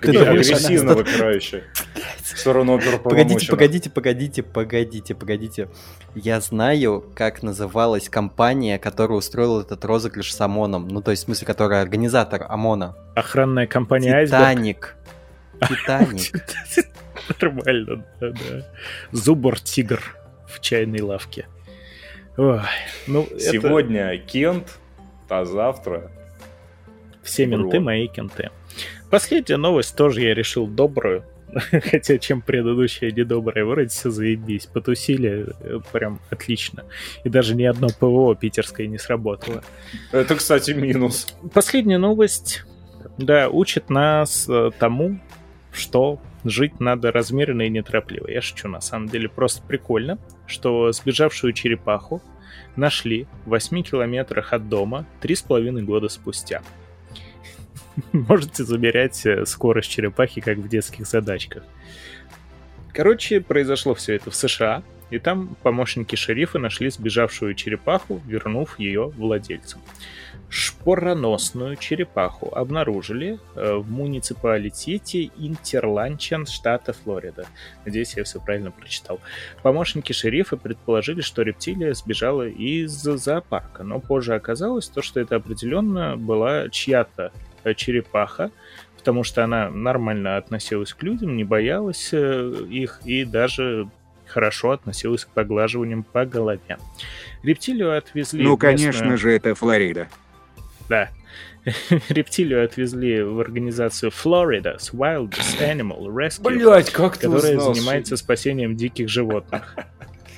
[0.00, 1.64] Ты думаешь, агрессивно она- выпирающая.
[2.22, 5.68] В сторону Погодите, погодите, погодите, погодите, погодите.
[6.14, 10.88] Я знаю, как называлась компания, которая устроила этот розыгрыш с ОМОНом.
[10.88, 12.96] Ну, то есть, в смысле, которая организатор ОМОНа.
[13.14, 14.40] Охранная компания Айсберг.
[14.40, 14.96] Титаник.
[15.68, 16.44] Титаник.
[17.40, 18.66] Нормально, да, да.
[19.12, 20.00] Зубр-тигр
[20.48, 21.46] в чайной лавке.
[22.36, 22.60] Ой,
[23.06, 24.78] ну, это Сегодня Кент,
[25.28, 26.10] а завтра...
[27.22, 27.80] все менты Бро.
[27.80, 28.50] мои кенты.
[29.10, 31.24] Последняя новость тоже я решил добрую.
[31.70, 34.64] Хотя чем предыдущая недобрая, вроде все заебись.
[34.66, 36.84] Потусили э, прям отлично.
[37.24, 39.62] И даже ни одно ПВО питерское не сработало.
[40.12, 41.26] Это, кстати, минус.
[41.52, 42.64] Последняя новость,
[43.18, 45.20] да, учит нас э, тому,
[45.72, 48.28] что жить надо размеренно и неторопливо.
[48.28, 52.22] Я шучу, на самом деле просто прикольно, что сбежавшую черепаху
[52.76, 56.62] нашли в 8 километрах от дома 3,5 года спустя.
[58.12, 61.64] Можете замерять э, скорость черепахи, как в детских задачках.
[62.92, 69.08] Короче, произошло все это в США, и там помощники шерифа нашли сбежавшую черепаху, вернув ее
[69.08, 69.80] владельцам.
[70.52, 77.46] Шпороносную черепаху обнаружили э, в муниципалитете Интерланчен, штата Флорида.
[77.86, 79.18] Надеюсь, я все правильно прочитал.
[79.62, 86.18] Помощники шерифа предположили, что рептилия сбежала из зоопарка, но позже оказалось то, что это определенно
[86.18, 87.32] была чья-то
[87.64, 88.50] э, черепаха,
[88.98, 93.88] потому что она нормально относилась к людям, не боялась э, их и даже
[94.26, 96.76] хорошо относилась к поглаживаниям по голове.
[97.42, 98.42] Рептилию отвезли...
[98.42, 100.08] Ну, местную- конечно же, это Флорида.
[100.88, 101.10] Да.
[102.08, 108.76] Рептилию отвезли в организацию Florida's Wildest Animal Rescue, Блять, как ты которая узнал, занимается спасением
[108.76, 109.76] диких животных.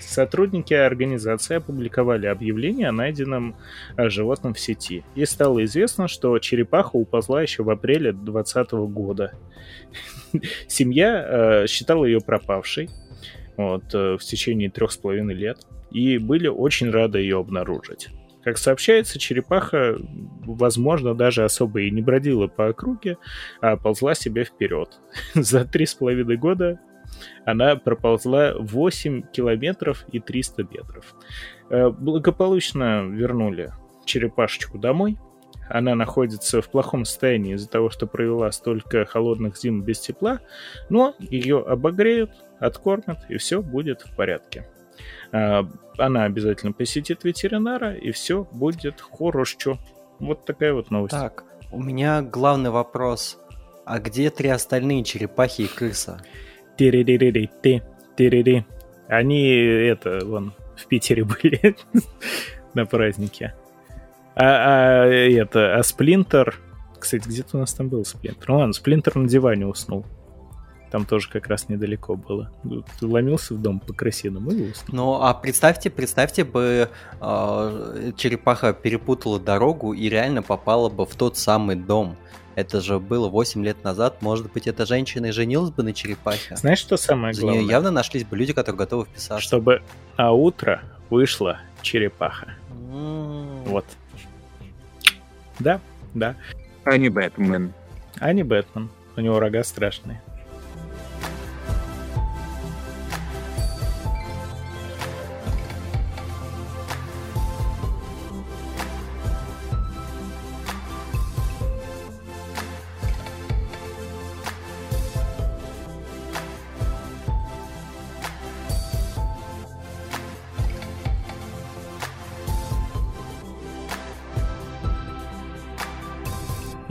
[0.00, 3.56] Сотрудники организации опубликовали объявление о найденном
[3.96, 5.02] э, животном в сети.
[5.16, 9.32] И стало известно, что черепаха уползла еще в апреле 2020 года.
[10.68, 12.90] Семья э, считала ее пропавшей
[13.56, 18.10] вот, э, в течение трех с половиной лет и были очень рады ее обнаружить.
[18.44, 19.96] Как сообщается, черепаха,
[20.44, 23.16] возможно, даже особо и не бродила по округе,
[23.62, 25.00] а ползла себе вперед.
[25.34, 26.78] За три с половиной года
[27.46, 31.14] она проползла 8 километров и 300 метров.
[31.70, 33.72] Э, Благополучно вернули
[34.04, 35.16] черепашечку домой.
[35.70, 40.40] Она находится в плохом состоянии из-за того, что провела столько холодных зим без тепла,
[40.90, 44.66] но ее обогреют, откормят, и все будет в порядке.
[45.34, 45.66] А,
[45.98, 49.78] Она обязательно посетит ветеринара, и все будет хорошо.
[50.20, 51.10] Вот такая вот новость.
[51.10, 53.38] Так, у меня главный вопрос.
[53.84, 56.20] А где три остальные черепахи и крыса?
[56.78, 57.82] Тири-ри-ри-ри-ти,
[58.16, 58.64] тири-ри.
[59.08, 61.76] Они, это, вон, в Питере были
[62.74, 63.54] на празднике.
[64.36, 66.60] А, а, это, а Сплинтер...
[66.98, 68.48] Кстати, где-то у нас там был Сплинтер.
[68.48, 70.06] Ну ладно, Сплинтер на диване уснул.
[70.94, 72.52] Там тоже как раз недалеко было.
[72.62, 74.94] Вот Ломился в дом по крысинам и уснул.
[74.96, 76.88] Ну, а представьте, представьте бы,
[77.20, 82.16] э, черепаха перепутала дорогу и реально попала бы в тот самый дом.
[82.54, 84.22] Это же было 8 лет назад.
[84.22, 86.54] Может быть, эта женщина и женилась бы на черепахе.
[86.54, 87.70] Знаешь, что самое За нее главное?
[87.72, 89.40] явно нашлись бы люди, которые готовы вписаться.
[89.40, 89.82] Чтобы
[90.14, 90.80] а утро
[91.10, 92.54] вышла черепаха.
[92.70, 93.84] М, Вот.
[95.58, 95.80] Да,
[96.14, 96.36] да.
[96.84, 97.72] А не Бэтмен.
[98.20, 98.90] А не Бэтмен.
[99.16, 100.22] У него рога страшные.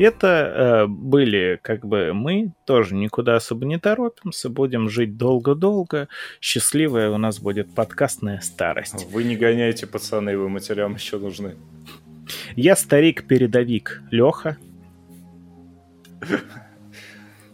[0.03, 6.09] Это э, были как бы мы, тоже никуда особо не торопимся, будем жить долго-долго.
[6.41, 9.07] Счастливая у нас будет подкастная старость.
[9.11, 11.55] Вы не гоняйте, пацаны, вы матерям еще нужны.
[12.57, 14.57] Я старик-передовик Леха.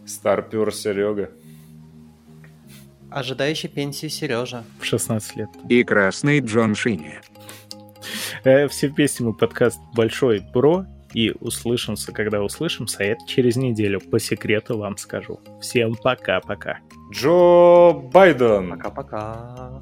[0.04, 1.30] Старпер Серега.
[3.10, 4.64] Ожидающий пенсию Сережа.
[4.80, 5.48] в 16 лет.
[5.68, 7.20] И красный Джон Шини.
[8.42, 10.84] Э, все вместе мы подкаст Большой Бро
[11.14, 14.00] и услышимся, когда услышимся, а это через неделю.
[14.00, 15.40] По секрету вам скажу.
[15.60, 16.78] Всем пока-пока.
[17.12, 18.70] Джо Байден.
[18.70, 19.80] Пока-пока.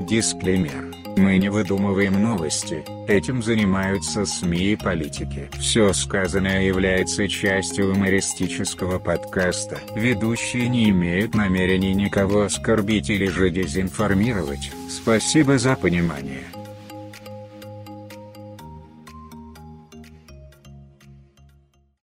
[0.00, 0.94] Дисклеймер.
[1.16, 5.48] Мы не выдумываем новости, этим занимаются СМИ и политики.
[5.60, 9.78] Все сказанное является частью юмористического подкаста.
[9.94, 14.72] Ведущие не имеют намерений никого оскорбить или же дезинформировать.
[14.90, 16.42] Спасибо за понимание.